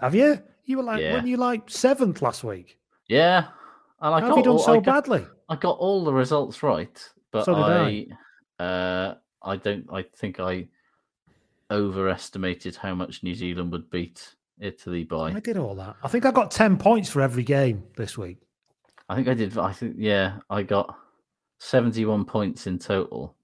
[0.00, 0.42] Have you?
[0.64, 1.14] You were like, Yeah.
[1.14, 2.78] weren't you like seventh last week?
[3.08, 3.48] Yeah.
[4.00, 5.26] And I How got have you done all, so I got, badly?
[5.48, 7.62] I got all the results right, but So did
[8.60, 9.86] I, uh, I don't.
[9.92, 10.68] I think I
[11.70, 15.32] overestimated how much New Zealand would beat Italy by.
[15.32, 15.96] I did all that.
[16.02, 18.38] I think I got 10 points for every game this week.
[19.08, 19.56] I think I did.
[19.58, 20.96] I think yeah, I got
[21.60, 23.36] seventy-one points in total,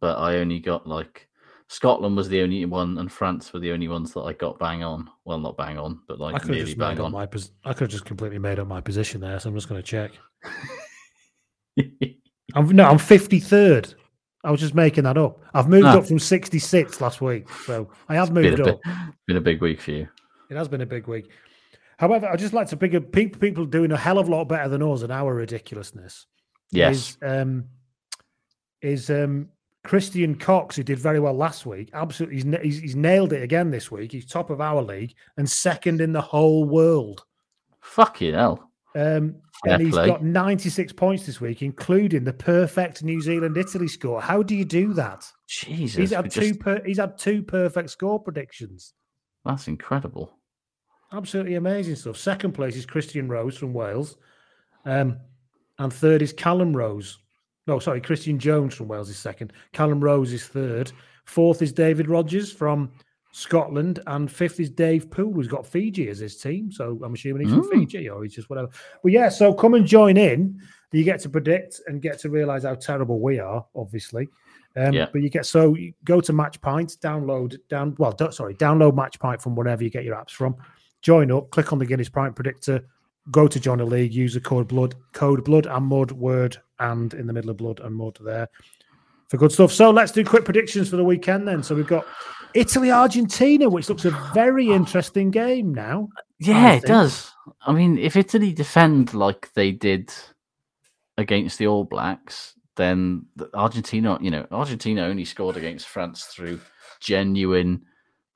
[0.00, 1.28] but I only got like
[1.68, 4.82] Scotland was the only one, and France were the only ones that I got bang
[4.84, 5.10] on.
[5.24, 7.12] Well, not bang on, but I like could nearly bang on.
[7.12, 9.68] my pos- I could have just completely made up my position there, so I'm just
[9.68, 10.12] going to check.
[12.54, 13.94] I'm no, I'm 53rd.
[14.44, 15.40] I was just making that up.
[15.52, 15.98] I've moved Ah.
[15.98, 18.80] up from 66th last week, so I have been, moved a up.
[19.26, 20.08] been a big week for you.
[20.48, 21.28] It has been a big week.
[21.98, 24.44] However, I just like to pick up people people doing a hell of a lot
[24.44, 26.26] better than us and our ridiculousness.
[26.70, 26.96] Yes.
[26.96, 27.64] Is um
[28.82, 29.48] is um
[29.84, 31.90] Christian Cox, who did very well last week.
[31.94, 34.12] Absolutely, he's, he's, nailed it again this week.
[34.12, 37.24] He's top of our league and second in the whole world.
[37.80, 38.70] Fucking hell.
[38.94, 44.20] Um, and he's got 96 points this week, including the perfect New Zealand Italy score.
[44.20, 45.30] How do you do that?
[45.46, 46.40] Jesus, he's had two.
[46.50, 48.94] just- Per, he's had two perfect score predictions.
[49.44, 50.32] That's incredible.
[51.12, 52.18] Absolutely amazing stuff.
[52.18, 54.16] Second place is Christian Rose from Wales,
[54.84, 55.18] um,
[55.78, 57.18] and third is Callum Rose.
[57.66, 59.52] No, sorry, Christian Jones from Wales is second.
[59.72, 60.90] Callum Rose is third.
[61.26, 62.90] Fourth is David Rogers from
[63.32, 66.72] Scotland, and fifth is Dave Poole, who's got Fiji as his team.
[66.72, 67.70] So I'm assuming he's from Mm.
[67.70, 68.68] Fiji or he's just whatever.
[69.02, 70.58] But yeah, so come and join in.
[70.92, 74.26] You get to predict and get to realize how terrible we are, obviously.
[74.74, 75.08] Um, Yeah.
[75.12, 77.94] But you get so you go to Match Pint, download down.
[77.98, 80.56] Well, do, sorry, download Match Pint from wherever you get your apps from.
[81.02, 82.86] Join up, click on the Guinness Pint Predictor,
[83.30, 87.26] go to a league, use the code blood, code blood and mud word, and in
[87.26, 88.48] the middle of blood and mud there
[89.28, 89.72] for good stuff.
[89.72, 91.62] So let's do quick predictions for the weekend then.
[91.62, 92.06] So we've got
[92.54, 96.08] Italy Argentina, which looks a very interesting game now.
[96.38, 97.32] Yeah, it does.
[97.66, 100.12] I mean, if Italy defend like they did
[101.16, 106.60] against the All Blacks, then Argentina, you know, Argentina only scored against France through
[107.00, 107.82] genuine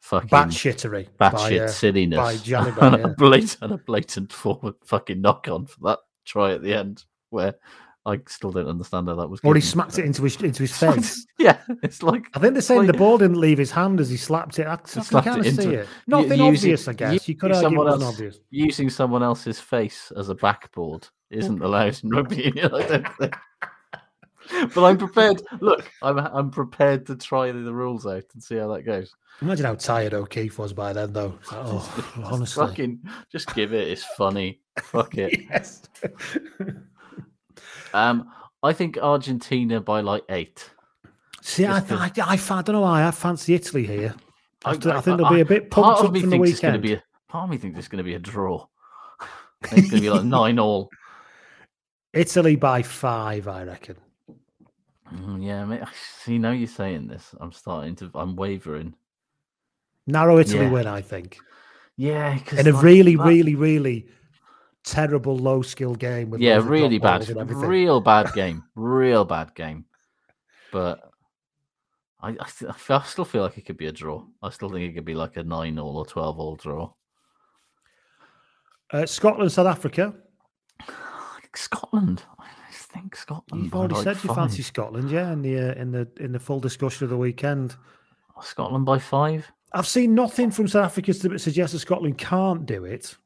[0.03, 5.49] fucking Batshittery batshit uh, silliness, by and, a blatant, and a blatant forward fucking knock
[5.49, 7.55] on for that try at the end, where
[8.05, 9.39] I still don't understand how that was.
[9.45, 11.25] Or he smacked it into his into his face.
[11.39, 14.11] yeah, it's like I think they're saying like- the ball didn't leave his hand as
[14.11, 14.67] he slapped it.
[14.67, 15.89] I, can kind of see into it.
[16.09, 17.29] Nothing u- obvious, I guess.
[17.29, 18.41] You could using argue else- obvious.
[18.51, 22.75] Using someone else's face as a backboard isn't allowed in rugby union.
[22.75, 23.37] I don't think.
[24.75, 25.43] But I'm prepared.
[25.61, 29.15] Look, I'm I'm prepared to try the rules out and see how that goes.
[29.41, 31.39] Imagine how tired O'Keefe was by then, though.
[31.53, 32.67] Oh, Just honestly.
[32.67, 33.89] fucking just give it.
[33.89, 34.61] It's funny.
[34.81, 35.41] Fuck it.
[35.51, 35.83] yes.
[37.95, 38.31] Um,
[38.63, 40.71] I think Argentina by like eight.
[41.41, 44.15] See, I, Just I, I, I don't know why I fancy Italy here.
[44.65, 46.83] I, I- think they'll be a bit pumped up from the weekend.
[46.83, 48.67] be a part of me thinks it's going to be a draw.
[49.65, 50.91] It's going to be like nine all.
[52.13, 53.97] Italy by five, I reckon.
[55.13, 55.83] Mm, yeah, mate,
[56.25, 58.11] see now you're saying this, I'm starting to.
[58.15, 58.95] I'm wavering.
[60.07, 60.71] Narrow Italy Yeah.
[60.71, 61.39] win, I think.
[61.97, 64.09] Yeah, In a like really, that- really, really
[64.85, 67.29] terrible low skill game with yeah, loads of drop really bad,
[67.69, 69.85] real bad game, real bad game.
[70.73, 71.09] But
[72.21, 72.47] I, I,
[72.89, 74.25] I still feel like it could be a draw.
[74.43, 76.91] I still think it could be like a nine all or twelve all draw.
[78.91, 80.15] Uh, Scotland, South Africa.
[81.55, 82.23] Scotland.
[82.95, 83.65] I think Scotland.
[83.65, 84.37] You've already like said you five.
[84.37, 87.75] fancy Scotland, yeah, in the uh, in the in the full discussion of the weekend.
[88.43, 89.51] Scotland by five.
[89.73, 93.17] I've seen nothing from South Africa that suggests that Scotland can't do it.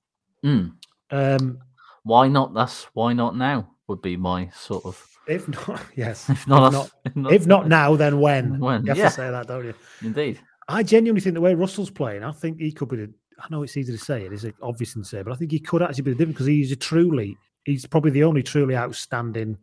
[0.45, 0.73] Mm.
[1.11, 1.59] Um,
[2.05, 2.55] Why not?
[2.55, 5.05] That's why not now would be my sort of.
[5.27, 6.29] if not, yes.
[6.31, 8.61] If not, if not, if not- if not now, then when?
[8.61, 9.09] When, You have yeah.
[9.09, 9.75] to say that, don't you?
[10.03, 10.41] Indeed.
[10.69, 12.97] I genuinely think the way Russell's playing, I think he could be.
[12.97, 15.51] The, I know it's easy to say it, it's obvious to say, but I think
[15.51, 17.37] he could actually be the difference because he's a truly,
[17.67, 19.59] he's probably the only truly outstanding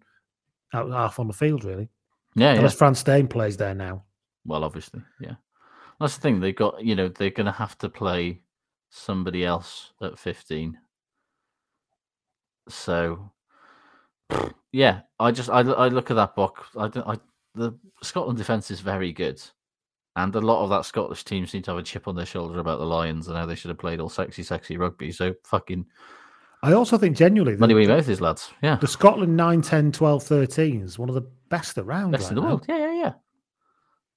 [0.73, 1.89] out half on the field, really.
[2.35, 2.57] Yeah, yeah.
[2.57, 4.03] Unless Frans Steyn plays there now.
[4.45, 5.35] Well, obviously, yeah.
[5.99, 6.39] That's the thing.
[6.39, 8.41] They've got, you know, they're going to have to play
[8.89, 10.77] somebody else at 15.
[12.67, 13.31] So,
[14.71, 16.67] yeah, I just, I, I look at that box.
[16.77, 17.17] I, don't- I,
[17.55, 19.41] the Scotland defense is very good.
[20.15, 22.59] And a lot of that Scottish team seem to have a chip on their shoulder
[22.59, 25.11] about the Lions and how they should have played all sexy, sexy rugby.
[25.11, 25.85] So, fucking
[26.63, 28.51] I also think genuinely money your mouth is, lads.
[28.61, 28.77] Yeah.
[28.77, 32.11] the Scotland 9, 10, 12, 13 is one of the best around.
[32.11, 32.47] Best right in the now.
[32.47, 32.65] world.
[32.69, 33.13] Yeah, yeah, yeah.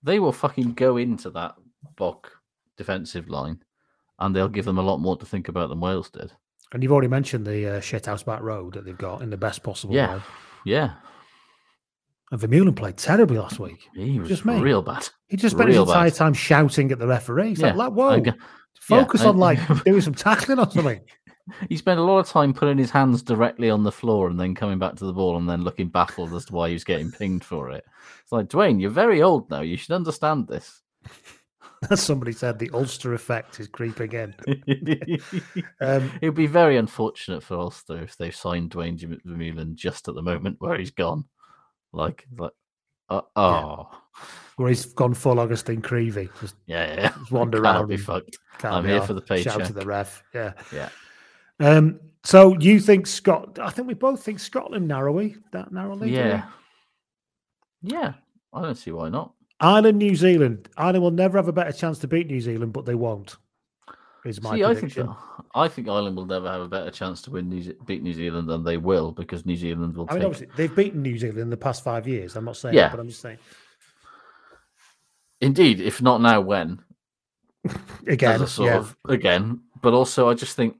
[0.03, 1.57] They will fucking go into that
[1.97, 2.30] Bok
[2.76, 3.59] defensive line
[4.20, 6.32] and they'll give them a lot more to think about than Wales did.
[6.72, 9.62] And you've already mentioned the uh, shithouse back road that they've got in the best
[9.62, 10.16] possible Yeah.
[10.16, 10.22] way.
[10.64, 10.90] Yeah.
[12.30, 13.88] And Vermeulen played terribly last week.
[13.94, 15.09] He was Just real bad.
[15.28, 16.14] He just spent his entire bad.
[16.14, 17.53] time shouting at the referee.
[17.53, 18.34] Yeah, like, whoa, I
[18.80, 21.01] focus yeah, on I- like doing some tackling or something.
[21.68, 24.55] He spent a lot of time putting his hands directly on the floor and then
[24.55, 27.11] coming back to the ball and then looking baffled as to why he was getting
[27.11, 27.84] pinged for it.
[28.22, 29.61] It's like, Dwayne, you're very old now.
[29.61, 30.82] You should understand this.
[31.90, 34.34] As somebody said, the Ulster effect is creeping in.
[35.80, 40.14] Um, it would be very unfortunate for Ulster if they've signed Dwayne Vermeulen just at
[40.14, 41.26] the moment where he's gone.
[41.92, 42.53] Like, like,
[43.09, 43.90] uh, oh,
[44.57, 46.28] Where he's gone full Augustine Creevy.
[46.40, 47.09] Just yeah, yeah.
[47.18, 48.38] Just wander around be fucked.
[48.64, 49.07] I'm be here arsed.
[49.07, 49.66] for the Shout paycheck.
[49.66, 50.24] to the ref.
[50.34, 50.55] Yeah.
[50.72, 50.88] Yeah.
[51.61, 53.59] Um, so you think Scott?
[53.59, 56.11] I think we both think Scotland narrowly that narrowly.
[56.11, 56.45] Yeah.
[57.83, 58.15] Yeah.
[58.53, 59.33] I don't see why not.
[59.61, 60.69] Ireland, New Zealand.
[60.77, 63.37] Ireland will never have a better chance to beat New Zealand, but they won't.
[64.25, 64.99] Is my See, I think.
[65.55, 68.13] I think Ireland will never have a better chance to win New Ze- beat New
[68.13, 70.27] Zealand than they will because New Zealand will I mean, take.
[70.27, 72.35] obviously, they've beaten New Zealand in the past five years.
[72.35, 72.89] I'm not saying Yeah.
[72.89, 73.39] that, but I'm just saying
[75.41, 76.81] Indeed, if not now, when?
[78.07, 78.33] again.
[78.33, 78.79] As a sort yeah.
[78.79, 80.77] of again, but also I just think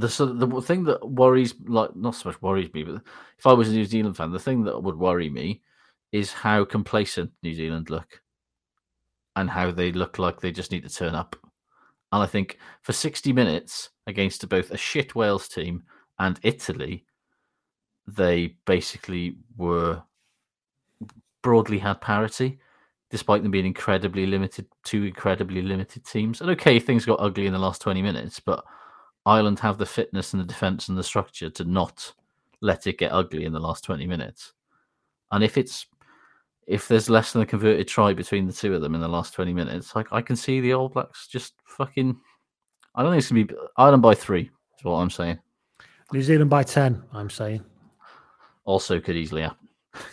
[0.00, 3.02] the the thing that worries, like not so much worries me, but
[3.38, 5.62] if I was a New Zealand fan, the thing that would worry me
[6.12, 8.22] is how complacent New Zealand look,
[9.36, 11.36] and how they look like they just need to turn up.
[12.12, 15.82] And I think for sixty minutes against both a shit Wales team
[16.18, 17.04] and Italy,
[18.06, 20.02] they basically were
[21.42, 22.58] broadly had parity,
[23.10, 26.40] despite them being incredibly limited, two incredibly limited teams.
[26.40, 28.64] And okay, things got ugly in the last 20 minutes, but
[29.26, 32.12] Ireland have the fitness and the defense and the structure to not
[32.60, 34.52] let it get ugly in the last 20 minutes.
[35.32, 35.86] And if it's
[36.66, 39.34] if there's less than a converted try between the two of them in the last
[39.34, 42.16] 20 minutes, like I can see the All Blacks just fucking
[42.94, 45.38] I don't think it's gonna be Ireland by three, is what I'm saying.
[46.12, 47.02] New Zealand by ten.
[47.12, 47.64] I'm saying.
[48.64, 49.68] Also could easily happen.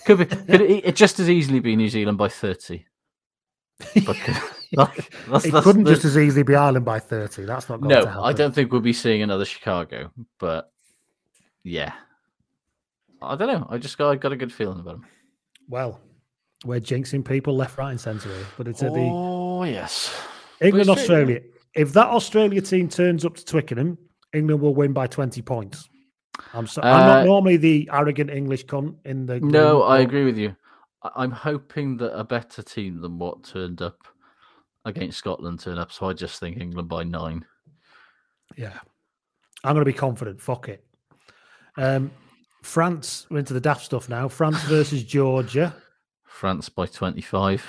[0.05, 2.85] Could be could it, it just as easily be New Zealand by 30.
[4.05, 4.17] But
[4.73, 4.95] like,
[5.25, 7.43] that's- it that's couldn't the- just as easily be Ireland by thirty.
[7.45, 8.23] That's not going No, to happen.
[8.23, 10.71] I don't think we'll be seeing another Chicago, but
[11.63, 11.93] yeah.
[13.21, 13.67] I don't know.
[13.69, 15.05] I just got, I got a good feeling about them.
[15.69, 15.99] Well,
[16.65, 20.11] we're jinxing people left, right, and centre here, but it's at the Oh, yes.
[20.59, 21.41] England, But it's true, Australia.
[21.75, 23.97] If that Australia team turns up to Twickenham,
[24.33, 25.87] England will win by 20 points.
[26.53, 29.39] I'm so, I'm not Uh, normally the arrogant English cunt in the.
[29.39, 30.55] No, room, I agree with you.
[31.15, 33.97] I'm hoping that a better team than what turned up
[34.85, 35.91] against Scotland turn up.
[35.91, 37.45] So I just think England by nine.
[38.57, 38.77] Yeah,
[39.63, 40.41] I'm going to be confident.
[40.41, 40.83] Fuck it.
[41.77, 42.11] Um,
[42.63, 43.27] France.
[43.29, 44.27] We're into the daft stuff now.
[44.27, 45.75] France versus Georgia.
[46.25, 47.63] France by 25.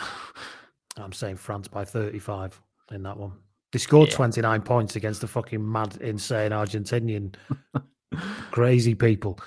[0.96, 2.60] I'm saying France by 35
[2.90, 3.32] in that one.
[3.72, 4.16] They scored Yeah.
[4.16, 7.34] 29 points against the fucking mad, insane Argentinian
[8.50, 9.38] crazy people.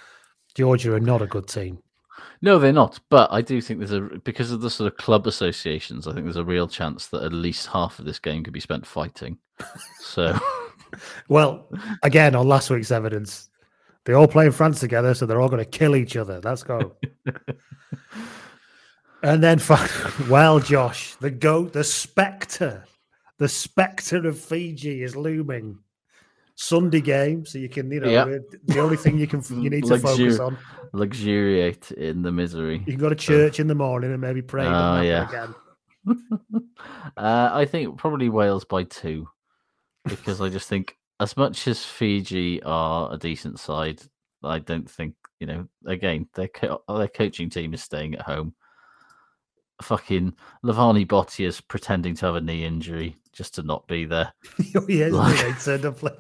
[0.56, 1.78] Georgia are not a good team.
[2.42, 3.00] No, they're not.
[3.10, 6.08] But I do think there's a because of the sort of club associations.
[6.08, 8.60] I think there's a real chance that at least half of this game could be
[8.60, 9.38] spent fighting.
[10.00, 10.38] So
[11.28, 11.68] Well,
[12.04, 13.50] again, on last week's evidence,
[14.06, 16.40] they all play in France together, so they're all going to kill each other.
[16.44, 16.96] Let's go.
[19.24, 19.60] and then,
[20.30, 22.86] well, Josh, the goat, the spectre,
[23.38, 25.80] the spectre of Fiji is looming.
[26.56, 28.38] Sunday game, so you can, you know, Yeah.
[28.66, 30.58] the only thing you can you need to focus on.
[30.94, 32.78] luxuriate in the misery.
[32.86, 34.66] You can go to church in the morning and maybe pray.
[34.66, 35.28] Oh, yeah.
[35.30, 35.56] Again.
[37.18, 39.28] Uh, I think probably Wales by two,
[40.06, 44.02] because I just think as much as Fiji are a decent side,
[44.44, 45.68] I don't think you know.
[45.86, 48.54] Again, their co- their coaching team is staying at home.
[49.82, 50.34] Fucking
[50.64, 54.34] Levani Botia's pretending to have a knee injury just to not be there.
[54.76, 56.20] oh, yeah, Like- they turned up like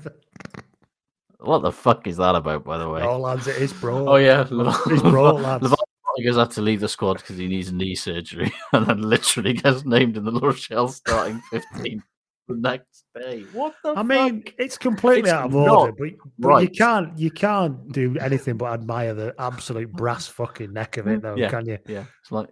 [1.45, 3.01] What the fuck is that about, by the way?
[3.01, 4.07] Oh, lads, it is bro.
[4.09, 4.49] Oh yeah, it's
[5.01, 5.63] bro, lads.
[5.65, 9.85] Levani had to leave the squad because he needs knee surgery, and then literally gets
[9.85, 12.01] named in the La Rochelle starting fifteen
[12.47, 13.43] the next day.
[13.53, 13.93] What the?
[13.95, 18.15] I mean, it's completely It's out of order, but, but you can't you can't do
[18.19, 21.77] anything but admire the absolute brass fucking neck of it, though, yeah, can you?
[21.87, 22.49] Yeah, it's like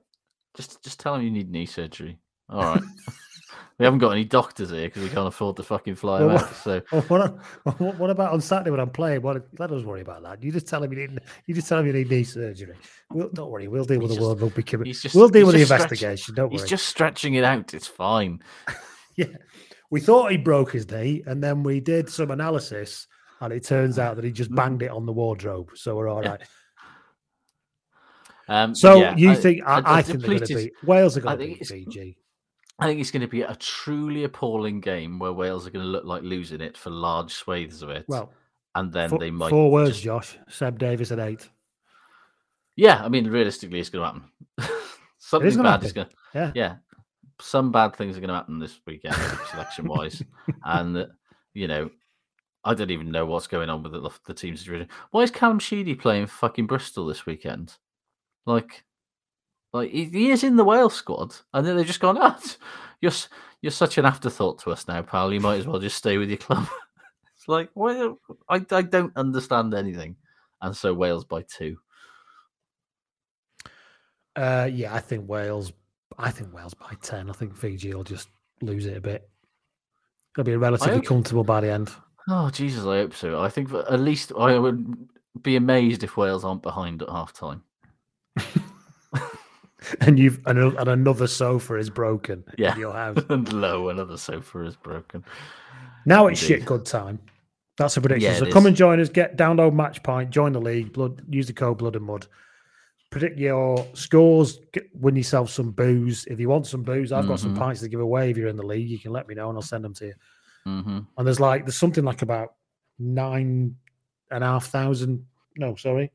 [0.55, 2.19] just just tell him you need knee surgery.
[2.49, 2.83] All right.
[3.83, 6.55] We haven't got any doctors here because we can't afford to fucking fly Well, out.
[6.55, 9.21] So What, what, what about on Saturday when I'm playing?
[9.21, 10.41] What, let us worry about that.
[10.41, 12.75] You just tell him you need you just tell him you need knee surgery.
[13.11, 14.93] We'll, don't worry, we'll deal with He's the just- World Rugby Committee.
[14.93, 16.33] just We'll deal with the investigation.
[16.33, 16.61] Don't worry.
[16.61, 17.73] He's just stretching it out.
[17.73, 18.41] It's fine.
[19.17, 19.25] Yeah,
[19.91, 23.05] we thought he broke his knee, and then we did some analysis,
[23.41, 25.69] and it turns out that he just banged it on the wardrobe.
[25.75, 26.41] So we're all right.
[28.47, 31.45] Um, So yeah, you think I think they're going to beat Wales are going to
[31.45, 32.17] beat it's- Fiji.
[32.79, 35.91] I think it's going to be a truly appalling game where Wales are going to
[35.91, 38.05] look like losing it for large swathes of it.
[38.07, 38.31] Well,
[38.75, 39.49] and then Four, they might.
[39.51, 40.37] four words, just- Josh.
[40.49, 41.47] Seb Davies at eight.
[42.75, 44.19] Yeah, I mean, realistically, it's going to
[44.67, 44.77] happen.
[45.19, 46.09] Something gonna bad is happen.
[46.33, 46.45] going.
[46.45, 46.51] Yeah.
[46.55, 46.75] yeah.
[47.39, 49.15] Some bad things are going to happen this weekend,
[49.51, 50.23] selection wise,
[50.65, 51.07] and
[51.53, 51.89] you know,
[52.63, 54.87] I don't even know what's going on with the, the team situation.
[55.11, 57.75] Why is Callum Sheedy playing fucking Bristol this weekend?
[58.45, 58.83] Like,
[59.73, 62.39] like he, he is in the Wales squad, and then they've just gone, "Ah,
[63.01, 63.11] you're
[63.61, 65.33] you're such an afterthought to us now, pal.
[65.33, 66.67] You might as well just stay with your club."
[67.35, 70.15] it's like, well, I I don't understand anything,
[70.61, 71.77] and so Wales by two.
[74.35, 75.73] Uh, yeah, I think Wales.
[76.17, 77.29] I think Wales by ten.
[77.29, 78.29] I think Fiji will just
[78.61, 79.27] lose it a bit.
[80.35, 81.91] It'll be relatively hope- comfortable by the end.
[82.29, 83.41] Oh Jesus, I hope so.
[83.41, 85.07] I think at least I would
[85.41, 87.63] be amazed if Wales aren't behind at half time.
[90.01, 93.17] And you've and, and another sofa is broken Yeah, in your house.
[93.29, 95.23] and lo, another sofa is broken.
[96.05, 96.55] Now it's Indeed.
[96.59, 97.19] shit good time.
[97.77, 98.31] That's a prediction.
[98.31, 98.67] Yeah, so come is.
[98.67, 99.09] and join us.
[99.09, 100.29] Get download Match Point.
[100.29, 100.93] Join the league.
[100.93, 101.23] Blood.
[101.29, 102.27] Use the code Blood and Mud.
[103.09, 104.59] Predict your scores.
[104.73, 106.25] Get, win yourself some booze.
[106.27, 107.59] If you want some booze, I've got some Mhm.
[107.59, 108.29] pints to give away.
[108.31, 110.05] If you're in the league, you can let me know and I'll send them to
[110.07, 110.13] you.
[110.65, 112.53] hmm And there's like there's something like about
[112.99, 113.75] nine
[114.31, 115.25] and a half thousand.
[115.57, 116.11] No, sorry,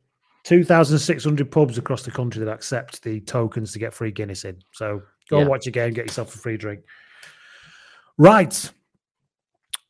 [0.48, 4.10] two thousand six hundred pubs across the country that accept the tokens to get free
[4.10, 4.56] Guinness in.
[4.72, 5.46] So go Yeah.
[5.46, 6.80] watch a game, get yourself a free drink.
[8.16, 8.72] Right,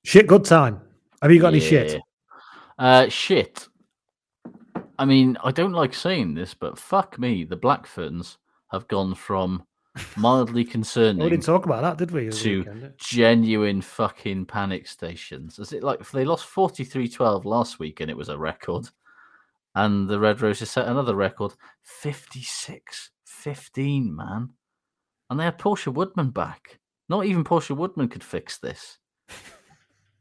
[0.05, 0.81] shit, good time.
[1.23, 2.01] Have you got any shit?
[2.77, 3.69] Uh, shit.
[4.99, 8.39] I mean, I don't like saying this, but fuck me, the Black Ferns
[8.73, 9.65] have gone from
[10.17, 12.31] mildly Oh, we didn't talk about that, did we?
[12.31, 12.93] to weekend?
[12.99, 15.59] genuine fucking panic stations.
[15.61, 18.89] Is it like they lost 43 12 last week and it was a record?
[19.79, 21.55] And the Red Roses set another record
[21.85, 24.51] 56 15, man.
[25.31, 26.81] And they had Portia Woodman back.
[27.09, 28.99] Not even Portia Woodman could fix this.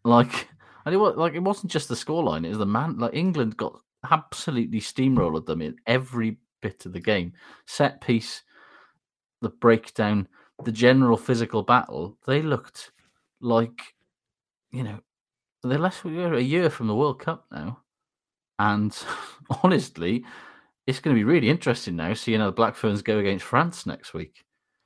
[0.05, 0.47] Like,
[0.85, 2.97] and it was like it wasn't just the scoreline; it was the man.
[2.97, 3.77] Like England got
[4.09, 7.33] absolutely steamrolled them in every bit of the game.
[7.65, 8.41] Set piece,
[9.41, 10.29] the breakdown,
[10.63, 12.17] the general physical battle.
[12.25, 12.91] They looked
[13.41, 13.81] like,
[14.71, 14.99] you know,
[15.61, 17.81] they're less we're a year from the World Cup now,
[18.59, 18.97] and
[19.63, 20.25] honestly,
[20.85, 23.85] it's going to be really interesting now seeing how the Black Ferns go against France
[23.85, 24.43] next week.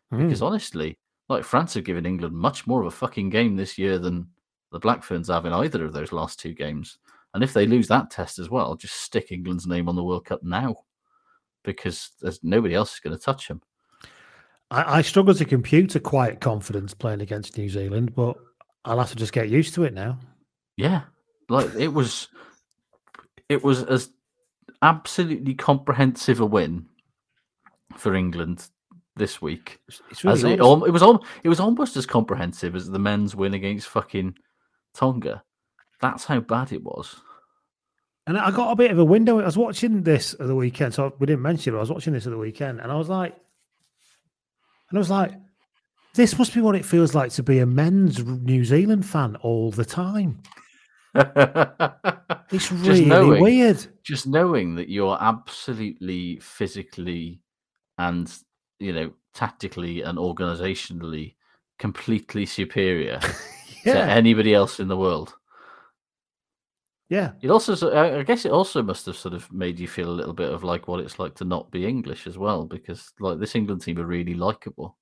[0.10, 0.46] Because Hmm.
[0.46, 0.98] honestly,
[1.30, 4.28] like France have given England much more of a fucking game this year than
[4.72, 6.98] the Black Ferns have in either of those last two games.
[7.34, 10.26] And if they lose that test as well, just stick England's name on the World
[10.26, 10.76] Cup now,
[11.64, 13.62] because there's nobody else is going to touch them.
[14.70, 18.38] I, I struggle to compute a quiet confidence playing against New Zealand, but
[18.84, 20.18] I'll have to just get used to it now.
[20.76, 21.04] Yeah,
[21.48, 22.28] like it was,
[23.52, 24.10] it was as
[24.82, 26.86] absolutely comprehensive a win
[27.97, 28.66] for England
[29.18, 29.80] this week.
[30.10, 32.97] It's really as it, al- it was al- it was almost as comprehensive as the
[32.97, 34.36] men's win against fucking
[34.93, 35.43] Tonga.
[35.99, 37.18] That's how bad it was.
[38.26, 39.39] And I got a bit of a window.
[39.39, 41.74] I was watching this at the weekend, so we didn't mention it.
[41.74, 43.36] But I was watching this at the weekend, and I was like,
[44.89, 45.34] and I was like,
[46.14, 49.72] this must be what it feels like to be a men's New Zealand fan all
[49.72, 50.41] the time.
[52.53, 53.86] It's Just really knowing- weird.
[54.03, 57.39] Just knowing that you're absolutely physically
[57.97, 58.30] and
[58.80, 61.36] you know tactically and organizationally
[61.80, 63.20] completely superior
[63.86, 63.93] Yeah.
[63.93, 65.34] to anybody else in the world.
[67.09, 67.32] Yeah.
[67.41, 70.18] It also, I I guess, it also must have sort of made you feel a
[70.20, 73.39] little bit of like what it's like to not be English as well, because like
[73.39, 74.97] this England team are really likable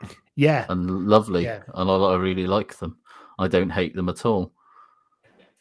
[0.36, 0.66] Yeah.
[0.68, 1.62] and lovely, Yeah.
[1.74, 2.96] and I, I really like them.
[3.38, 4.52] I don't hate them at all.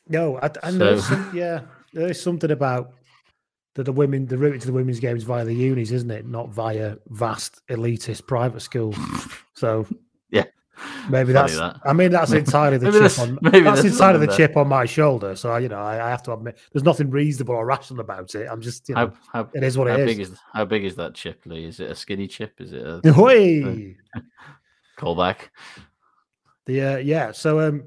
[0.08, 1.62] No, I, and there's So- some, yeah,
[1.94, 2.94] there is something about
[3.76, 6.26] the, the women, the route to the women's games via the unis, isn't it?
[6.28, 8.98] Not via vast elitist private schools.
[9.54, 9.86] So
[10.30, 10.44] Yeah,
[11.10, 11.56] maybe Funny that's.
[11.58, 11.80] that.
[11.86, 13.40] I mean, that's entirely the chip on.
[13.64, 14.36] that's entirely the there.
[14.48, 15.36] chip on my shoulder.
[15.38, 18.48] So you know, I, I have to admit, there's nothing reasonable or rational about it.
[18.52, 20.32] I'm just, you know, How, how it is what how it big is.
[20.52, 21.66] how big is that chip, Lee?
[21.66, 22.60] Is it a skinny chip?
[22.60, 23.96] Is it a Hoi!
[24.98, 25.50] callback?
[26.66, 27.84] The uh, yeah, so um,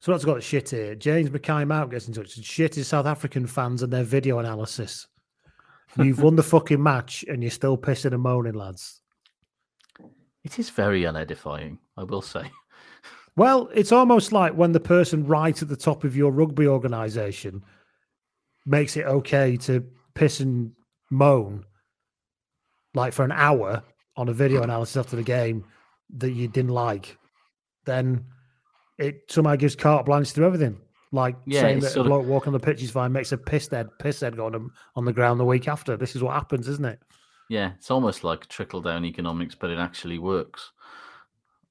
[0.00, 0.94] so that's got the shit here.
[0.94, 2.32] James Mackay Mount gets in touch.
[2.42, 5.06] Shit is South African fans and their video analysis.
[5.98, 9.02] You've won the fucking match and you're still pissing and moaning, lads.
[10.42, 12.50] It is very unedifying, I will say.
[13.36, 17.62] Well, it's almost like when the person right at the top of your rugby organisation
[18.64, 19.84] makes it okay to
[20.14, 20.72] piss and
[21.10, 21.64] moan,
[22.94, 23.82] like for an hour
[24.16, 25.64] on a video analysis after the game
[26.16, 27.18] that you didn't like,
[27.84, 28.24] then
[29.00, 30.78] it somehow gives carte blanche to everything.
[31.12, 33.32] Like Yeah, saying that a sort of- bloke walking on the pitch is fine makes
[33.32, 35.96] a piss head piss head go on, him- on the ground the week after.
[35.96, 37.00] This is what happens, isn't it?
[37.48, 40.70] Yeah, it's almost like trickle down economics, but it actually works.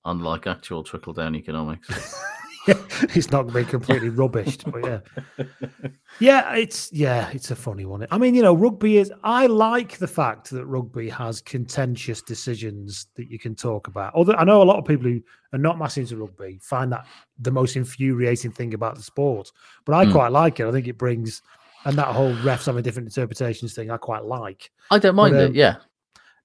[0.03, 1.88] Unlike actual trickle down economics.
[3.15, 5.89] it's not going to be completely rubbished, but yeah,
[6.20, 8.05] yeah, it's yeah, it's a funny one.
[8.11, 9.11] I mean, you know, rugby is.
[9.24, 14.13] I like the fact that rugby has contentious decisions that you can talk about.
[14.15, 15.22] Although I know a lot of people who
[15.53, 17.05] are not massive into rugby find that
[17.39, 19.51] the most infuriating thing about the sport,
[19.86, 20.11] but I Mm.
[20.11, 20.65] quite like it.
[20.67, 21.41] I think it brings.
[21.86, 24.70] And that whole refs having different interpretations thing, I quite like.
[24.91, 25.76] I don't mind But, it, um, yeah.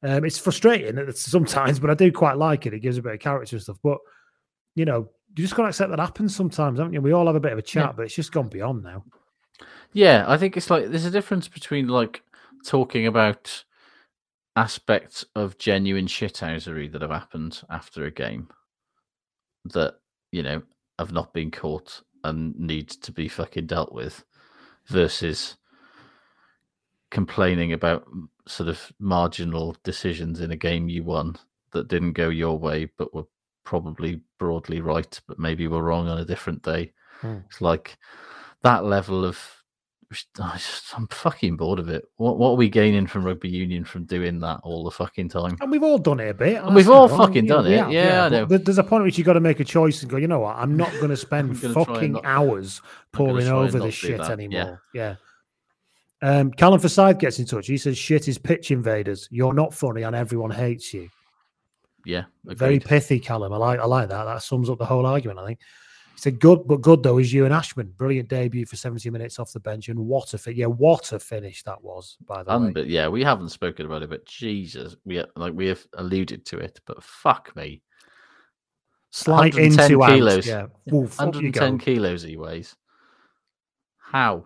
[0.04, 2.74] Um, it's frustrating sometimes, but I do quite like it.
[2.74, 3.78] It gives a bit of character and stuff.
[3.82, 3.98] But
[4.76, 7.00] you know, you just got to accept that happens sometimes, haven't you?
[7.00, 7.92] We all have a bit of a chat, Yeah.
[7.92, 9.04] but it's just gone beyond now.
[9.92, 12.22] Yeah, I think it's like there's a difference between like
[12.64, 13.64] talking about
[14.56, 18.48] aspects of genuine shithousery that have happened after a game
[19.66, 19.94] that,
[20.32, 20.62] you know,
[20.98, 24.24] have not been caught and need to be fucking dealt with
[24.86, 25.56] versus
[27.10, 28.04] complaining about
[28.46, 31.36] sort of marginal decisions in a game you won
[31.72, 33.26] that didn't go your way but were
[33.64, 36.92] probably broadly right but maybe we're wrong on a different day.
[37.20, 37.38] Hmm.
[37.48, 37.96] It's like
[38.62, 39.38] that level of
[40.12, 42.04] just, I'm fucking bored of it.
[42.16, 45.56] What what are we gaining from rugby union from doing that all the fucking time?
[45.60, 46.62] And we've all done it a bit.
[46.62, 47.78] And we've all fucking done it.
[47.78, 48.44] have, Yeah, I know.
[48.44, 50.16] There's a point at which you got to make a choice and go.
[50.16, 50.56] You know what?
[50.56, 52.80] I'm not going to spend gonna try and fucking not- hours
[53.12, 54.32] pouring over this shit that, yeah.
[54.32, 54.82] anymore.
[54.92, 55.16] Yeah.
[56.22, 57.66] Um, Callum Forsyth gets in touch.
[57.66, 59.28] He says, "Shit is pitch invaders.
[59.30, 61.10] You're not funny, and everyone hates you."
[62.04, 63.52] Yeah, Very pithy, Callum.
[63.52, 64.24] I like I like that.
[64.24, 65.60] That sums up the whole argument, I think.
[66.14, 67.92] He said, good, but good though is Ewan Ashman.
[67.96, 69.88] Brilliant debut for 70 minutes off the bench.
[69.88, 70.54] And what a fit.
[70.54, 72.70] Yeah, what a finish that was, by the way.
[72.70, 75.84] But uh, yeah, we haven't spoken about it, but Jesus, we uh, like we have
[75.94, 77.82] alluded to it, but fuck me.
[79.10, 80.46] Slight into kilos.
[80.46, 80.66] yeah.
[80.92, 82.76] Oof, 110 kilos he weighs.
[83.96, 84.44] How?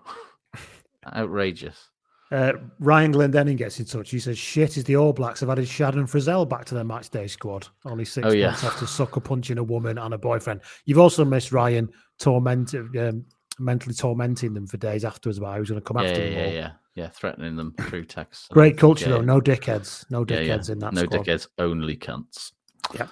[1.15, 1.91] Outrageous.
[2.31, 4.11] Uh, Ryan Glendenning gets in touch.
[4.11, 7.09] He says, shit is the All Blacks have added Shannon Frizell back to their match
[7.09, 7.67] day squad.
[7.87, 8.49] Only six Oh, yeah.
[8.49, 10.61] months after sucker punching a woman and a boyfriend.
[10.85, 11.89] You've also missed Ryan
[12.19, 13.25] torment, um,
[13.59, 16.39] mentally tormenting them for days afterwards about who's going to come Yeah, after yeah, them
[16.39, 16.53] yeah, all.
[16.53, 17.09] yeah, yeah.
[17.09, 18.49] Threatening them through text.
[18.53, 19.23] Great culture Yeah, though.
[19.23, 20.05] No dickheads.
[20.11, 21.25] No dickheads in that No squad.
[21.25, 22.53] dickheads, only cunts.
[22.95, 23.07] Yeah.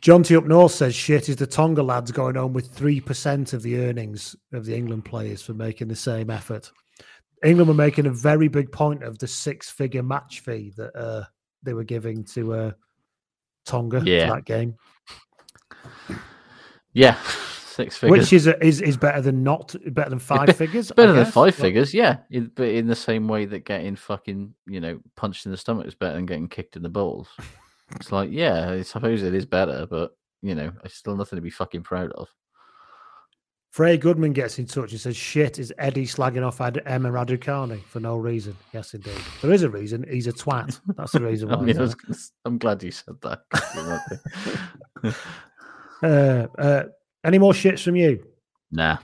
[0.00, 0.34] John T.
[0.34, 4.34] Up North says shit is the Tonga lads going home with 3% of the earnings
[4.52, 6.72] of the England players for making the same effort.
[7.44, 11.24] England were making a very big point of the six figure match fee that uh,
[11.62, 12.70] they were giving to uh,
[13.66, 14.28] Tonga Yeah.
[14.28, 14.76] for that game.
[16.92, 17.16] Yeah,
[17.72, 18.18] Six figures.
[18.18, 20.92] Which is is is better than not better than five figures.
[20.92, 22.18] Better than five Well, figures, yeah.
[22.30, 25.86] In, but in the same way that getting fucking, you know, punched in the stomach
[25.86, 27.28] is better than getting kicked in the balls.
[27.96, 31.42] it's like, yeah, I suppose it is better, but you know, it's still nothing to
[31.42, 32.28] be fucking proud of.
[33.72, 37.82] Frey Goodman gets in touch and says, "Shit, is Eddie slagging off Ad- Emma Raducanu
[37.84, 40.04] for no reason?" Yes, indeed, there is a reason.
[40.10, 40.78] He's a twat.
[40.96, 41.54] That's the reason why.
[41.54, 42.00] I mean, he's I was there.
[42.06, 43.40] gonna s- I'm glad you said that.
[43.50, 43.86] 'cause it
[45.02, 45.10] might be-
[46.02, 46.82] Uh, uh,
[47.24, 48.22] any more shits from you?
[48.70, 48.98] nah.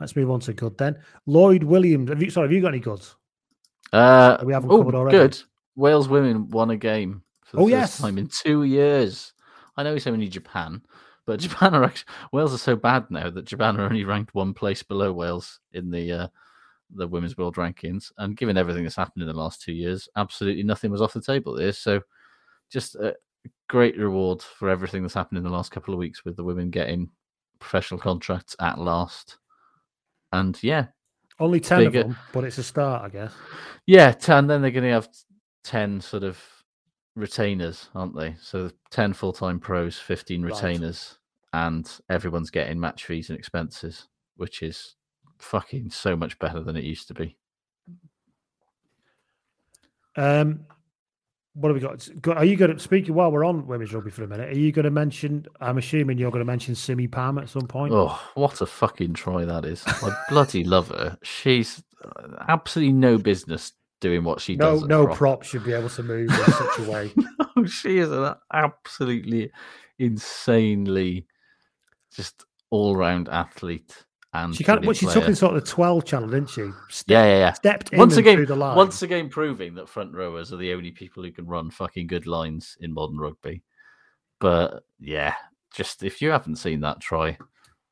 [0.00, 0.96] Let's move on to good then.
[1.26, 2.08] Lloyd Williams.
[2.10, 2.30] Have you?
[2.30, 3.16] Sorry, have you got any goods?
[3.92, 5.18] Uh, We haven't oh, covered already.
[5.18, 5.38] good.
[5.76, 7.98] Wales women won a game for the Oh, first yes.
[7.98, 9.32] time in two years.
[9.76, 10.82] I know it's only Japan,
[11.28, 14.54] but Japan are actually Wales are so bad now that Japan are only ranked one
[14.54, 16.26] place below Wales in the uh,
[16.94, 18.10] the women's world rankings.
[18.16, 21.20] And given everything that's happened in the last two years, absolutely nothing was off the
[21.20, 21.72] table there.
[21.72, 22.00] So
[22.70, 23.14] just a
[23.68, 26.70] great reward for everything that's happened in the last couple of weeks with the women
[26.70, 27.10] getting
[27.58, 29.36] professional contracts at last.
[30.32, 30.86] And yeah,
[31.38, 33.32] Only ten Bigger- of them, but it's a start, I guess.
[33.86, 34.46] yeah, ten.
[34.46, 35.08] Then they're going to have
[35.64, 36.42] ten sort of
[37.16, 38.34] retainers, aren't they?
[38.40, 40.54] So ten full-time pros, fifteen Right.
[40.54, 41.17] retainers,
[41.52, 44.96] and everyone's getting match fees and expenses, which is
[45.38, 47.36] fucking so much better than it used to be.
[50.16, 50.60] Um,
[51.54, 52.36] what have we got?
[52.36, 54.50] Are you going to speak while we're on women's rugby for a minute?
[54.50, 55.46] Are you going to mention?
[55.60, 57.92] I'm assuming you're going to mention Simi Pam at some point.
[57.92, 59.82] Oh, what a fucking try that is!
[59.86, 61.18] I bloody love her.
[61.22, 64.84] She's uh, absolutely no business doing what she no, does.
[64.84, 65.18] no prop.
[65.18, 67.12] prop should be able to move in such a way.
[67.16, 69.50] no, she is an absolutely
[69.98, 71.26] insanely
[72.14, 74.04] just all-round athlete.
[74.34, 74.84] And She can't.
[74.84, 76.62] What brilliant she took in sort of the 12 channel, didn't she?
[77.06, 77.52] Yeah, yeah, yeah.
[77.52, 78.76] Stepped in once again, through the line.
[78.76, 82.26] once again, proving that front rowers are the only people who can run fucking good
[82.26, 83.62] lines in modern rugby.
[84.38, 85.34] But yeah,
[85.74, 87.38] just if you haven't seen that try,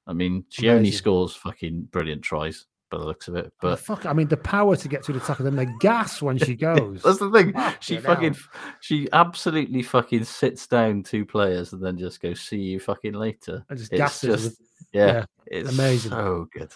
[0.07, 3.53] I mean, she only scores fucking brilliant tries by the looks of it.
[3.61, 6.23] But But fuck, I mean, the power to get through the tackle, then the gas
[6.23, 7.03] when she goes.
[7.03, 7.53] that's the thing.
[7.81, 8.37] She Fucking fucking,
[8.81, 13.65] she absolutely fucking sits down two players and then just goes, "See you fucking later."
[13.69, 14.61] And just It's gasses
[14.93, 16.13] yeah, yeah, it's amazing.
[16.13, 16.73] so good.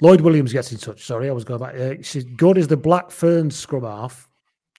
[0.00, 1.04] Lloyd Williams gets in touch.
[1.04, 1.74] Sorry, I was going back.
[1.74, 4.29] Uh, she's good as the Black Ferns scrum half.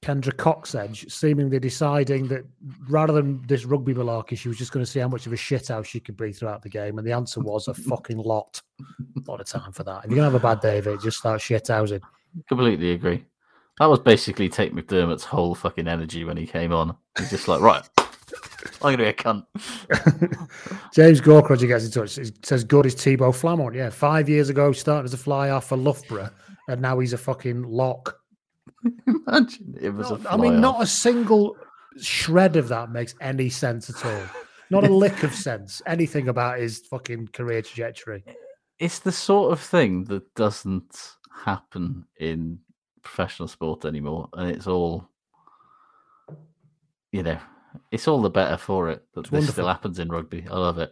[0.01, 2.43] Kendra Cocksedge, seemingly deciding that
[2.89, 5.35] rather than this rugby malarkey, she was just going to see how much of a
[5.35, 6.97] shithouse she could be throughout the game.
[6.97, 8.61] And the answer was a fucking lot.
[8.79, 10.03] A lot of time for that.
[10.03, 12.01] If you're going to have a bad day of it, just start shithousing.
[12.47, 13.23] Completely agree.
[13.77, 16.95] That was basically Tate McDermott's whole fucking energy when he came on.
[17.17, 17.87] He's just like, right,
[18.81, 19.45] I'm gonna be a cunt.
[20.93, 22.15] James Gorkrodger gets in touch.
[22.15, 23.75] He says, good is Thibaud Flament.
[23.75, 26.31] Yeah, five years ago, started as a fly half for Loughborough,
[26.67, 28.20] and now he's a fucking lock.
[29.07, 30.61] Imagine it was a I mean, fly-off.
[30.61, 31.55] not a single
[31.97, 34.23] shred of that makes any sense at all.
[34.69, 35.81] Not a lick of sense.
[35.85, 38.23] Anything about his fucking career trajectory.
[38.79, 42.59] It's the sort of thing that doesn't happen in
[43.03, 45.07] professional sport anymore, and it's all,
[47.11, 47.37] you know,
[47.91, 49.53] it's all the better for it that this wonderful.
[49.53, 50.45] still happens in rugby.
[50.49, 50.91] I love it.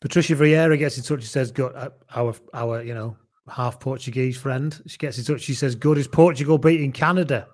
[0.00, 1.22] Patricia Vieira gets in touch.
[1.22, 3.16] She says, "Good, uh, our our you know
[3.50, 5.42] half Portuguese friend." She gets in touch.
[5.42, 7.48] She says, "Good is Portugal beating Canada."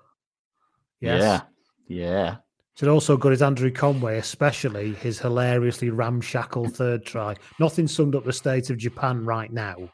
[0.99, 1.21] Yes.
[1.21, 1.41] Yeah,
[1.87, 2.35] yeah.
[2.75, 7.35] Said also good is Andrew Conway, especially his hilariously ramshackle third try.
[7.59, 9.91] Nothing summed up the state of Japan right now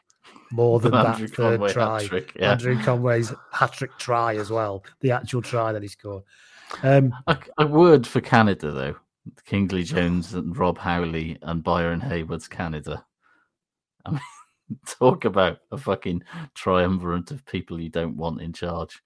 [0.50, 2.08] more than that Andrew third Conway try.
[2.36, 2.52] yeah.
[2.52, 6.22] Andrew Conway's hat trick try as well, the actual try that he scored.
[6.82, 8.96] Um, A, a word for Canada though:
[9.44, 13.04] Kingsley Jones and Rob Howley and Byron Hayward's Canada.
[14.06, 14.20] I mean,
[14.86, 16.22] talk about a fucking
[16.54, 19.02] triumvirate of people you don't want in charge.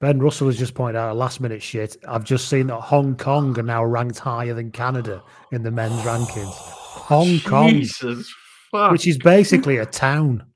[0.00, 1.96] Ben Russell has just pointed out a last minute shit.
[2.08, 6.00] I've just seen that Hong Kong are now ranked higher than Canada in the men's
[6.02, 6.52] rankings.
[6.52, 8.32] Hong Kong, Jesus
[8.72, 8.90] fuck.
[8.90, 10.44] which is basically a town.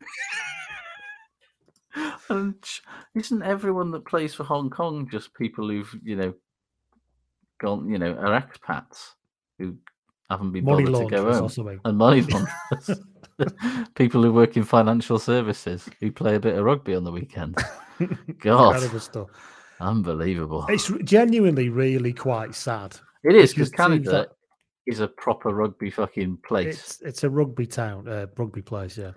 [2.29, 2.57] And
[3.15, 6.35] isn't everyone that plays for Hong Kong just people who've you know
[7.61, 9.13] gone you know are expats
[9.59, 9.77] who
[10.31, 13.01] haven't been Money bothered to go home and money launderers,
[13.95, 17.57] people who work in financial services who play a bit of rugby on the weekend.
[18.41, 19.29] God, stuff.
[19.81, 20.67] unbelievable!
[20.69, 22.97] It's genuinely really quite sad.
[23.23, 24.29] It is because because it seems Canada like
[24.87, 26.79] is a proper rugby fucking place.
[26.79, 29.13] It's it's a rugby town, uh, rugby place, yeah.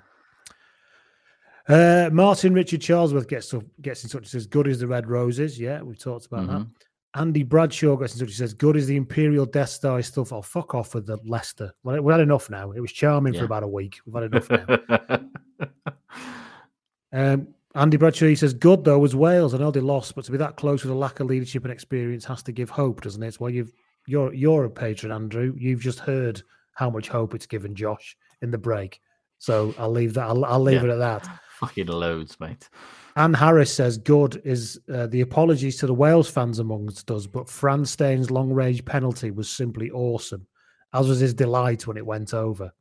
[1.68, 4.28] Uh, Martin Richard Charlesworth gets to, gets in touch.
[4.28, 6.68] Says, "Good as the Red Roses." Yeah, we've talked about that.
[7.16, 8.30] Andy Bradshaw gets in touch.
[8.30, 11.18] He says, "Good as the Imperial Death Star is stuff." Oh, fuck off with the
[11.26, 11.74] Leicester.
[11.84, 12.72] We've had enough now.
[12.72, 13.98] It was charming for about a week.
[14.06, 15.20] We've had enough now.
[17.12, 19.54] Um, Andy Bradshaw he says, "Good though was Wales.
[19.54, 21.72] I know they lost, but to be that close with a lack of leadership and
[21.74, 23.74] experience has to give hope, doesn't it?" Well, you've
[24.08, 25.56] you're you're a patron, Andrew.
[25.58, 26.42] You've just heard
[26.74, 29.02] how much hope it's given Josh in the break.
[29.40, 30.28] So I'll leave that.
[30.28, 30.90] I'll, I'll leave Yeah.
[30.90, 31.40] it at that.
[31.60, 32.70] Fucking loads, mate.
[33.16, 37.50] Anne Harris says, "Good is uh, the apologies to the Wales fans amongst us, but
[37.50, 40.48] Frans Steyn's long range penalty was simply awesome,
[40.94, 42.72] as was his delight when it went over."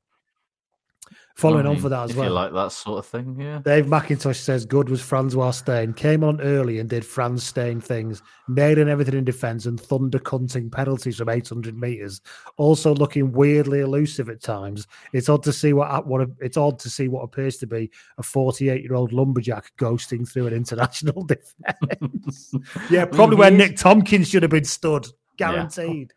[1.38, 3.36] Following I on mean, for that as if well, you like that sort of thing,
[3.38, 3.60] yeah.
[3.64, 5.92] Dave McIntosh says good was Francois Steyn.
[5.94, 10.68] Came on early and did Frans Steyn things, nailing everything in defence and thunder cunting
[10.68, 12.20] penalties from 800 metres.
[12.56, 14.88] Also looking weirdly elusive at times.
[15.12, 17.88] It's odd to see what what it's odd to see what appears to be
[18.18, 22.52] a 48 year old lumberjack ghosting through an international defence.
[22.90, 25.06] yeah, probably he where Nick Tompkins should have been stood,
[25.38, 25.52] Yeah.
[25.52, 26.12] guaranteed.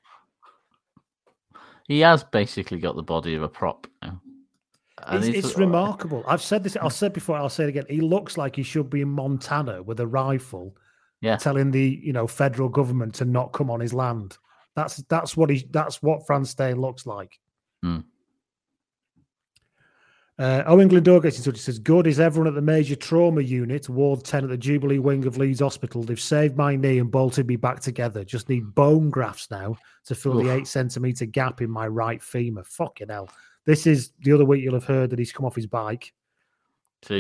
[1.88, 4.20] He has basically got the body of a prop now.
[5.08, 6.24] And It's, he's- it's remarkable.
[6.28, 6.78] I've said this.
[6.82, 7.36] I'll say it before.
[7.38, 7.86] I'll say it again.
[7.90, 10.76] He looks like he should be in Montana with a rifle,
[11.22, 11.38] Yeah.
[11.38, 14.38] telling the you know federal government to not come on his land.
[14.76, 15.68] That's that's what he.
[15.72, 17.40] That's what Frans Steyn looks like.
[17.84, 18.00] Hmm.
[20.40, 21.56] Uh, Owen Glendor gets in touch.
[21.56, 24.98] He says, "Good is everyone at the major trauma unit, Ward Ten at the Jubilee
[24.98, 26.02] wing of Leeds Hospital.
[26.02, 28.24] They've saved my knee and bolted me back together.
[28.24, 29.76] Just need bone grafts now
[30.06, 32.64] to fill the eight centimeter gap in my right femur.
[32.64, 33.30] Fucking hell!
[33.66, 36.14] This is the other week you'll have heard that he's come off his bike.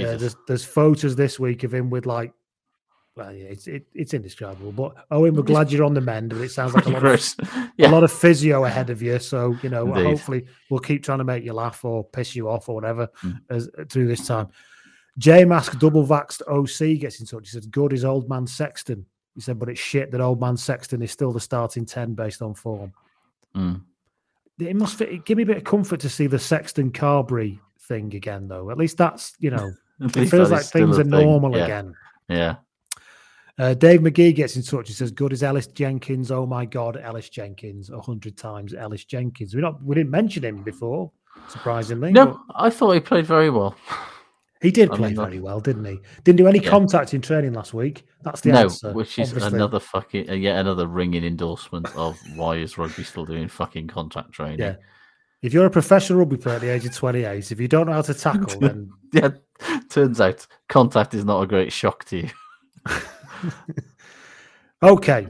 [0.05, 2.33] Uh, there's there's photos this week of him with like,
[3.15, 4.71] well, yeah, it's it, it's indescribable.
[4.71, 7.01] But Owen, we're glad you're on the mend, but it sounds like a lot of
[7.01, 7.35] Gross.
[7.77, 7.89] Yeah.
[7.89, 9.17] a lot of physio ahead of you.
[9.19, 10.05] So you know, Indeed.
[10.05, 13.41] hopefully we'll keep trying to make you laugh or piss you off or whatever Mm.
[13.49, 14.49] as through this time.
[15.17, 17.49] J Mask double vaxxed OC gets in touch.
[17.49, 19.05] He says, "Good is old man Sexton."
[19.35, 22.41] He said, "But it's shit that old man Sexton is still the starting ten based
[22.41, 22.93] on form."
[23.55, 23.81] Mm.
[24.59, 28.13] It must fit, give me a bit of comfort to see the Sexton Carbery thing
[28.15, 28.69] again, though.
[28.69, 29.71] At least that's you know,
[30.01, 31.09] it feels like things are thing.
[31.11, 31.63] normal Yeah.
[31.65, 31.95] again.
[32.29, 32.55] Yeah.
[33.59, 34.87] Uh, Dave McGee gets in touch.
[34.87, 36.31] He says, "Good as Ellis Jenkins.
[36.31, 37.89] Oh my God, Ellis Jenkins.
[37.89, 39.53] A hundred times Ellis Jenkins.
[39.53, 41.11] We not we didn't mention him before,
[41.49, 42.11] surprisingly.
[42.11, 43.75] No, but I thought he played very well.
[44.61, 45.99] He did I play mean, very well, didn't he?
[46.23, 46.69] Didn't do any Yeah.
[46.69, 48.05] contact in training last week.
[48.21, 48.59] That's the answer.
[48.59, 48.93] no, answer.
[48.93, 49.57] which is obviously.
[49.57, 54.31] another fucking uh, yet another ringing endorsement of why is rugby still doing fucking contact
[54.31, 54.59] training?
[54.59, 54.75] Yeah.
[55.41, 57.93] If you're a professional rugby player at the age of 28, if you don't know
[57.93, 59.29] how to tackle, then yeah.
[59.89, 62.29] Turns out contact is not a great shock to you.
[64.83, 65.27] okay.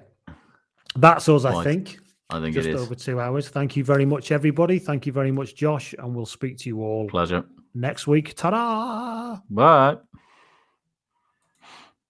[0.96, 2.00] That's us, I think.
[2.30, 2.82] I think Just it is.
[2.82, 3.50] over two hours.
[3.50, 4.80] Thank you very much, everybody.
[4.80, 7.44] Thank you very much, Josh, and we'll speak to you all Pleasure.
[7.74, 8.36] Next week.
[8.36, 9.40] Ta-da!
[9.50, 9.98] Bye.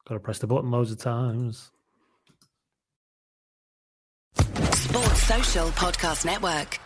[0.08, 1.72] Got to press the button loads of times.
[4.36, 6.80] Sports Social Podcast Network.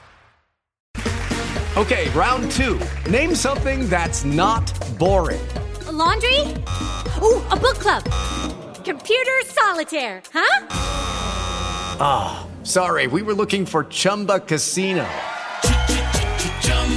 [1.77, 2.80] Okay, round two.
[3.10, 5.45] Name something that's not boring.
[5.88, 6.39] A laundry?
[7.22, 8.03] Ooh, a book club.
[8.85, 10.68] Computer solitaire, huh?
[11.99, 15.06] Ah, sorry, we were looking for Chumba Casino.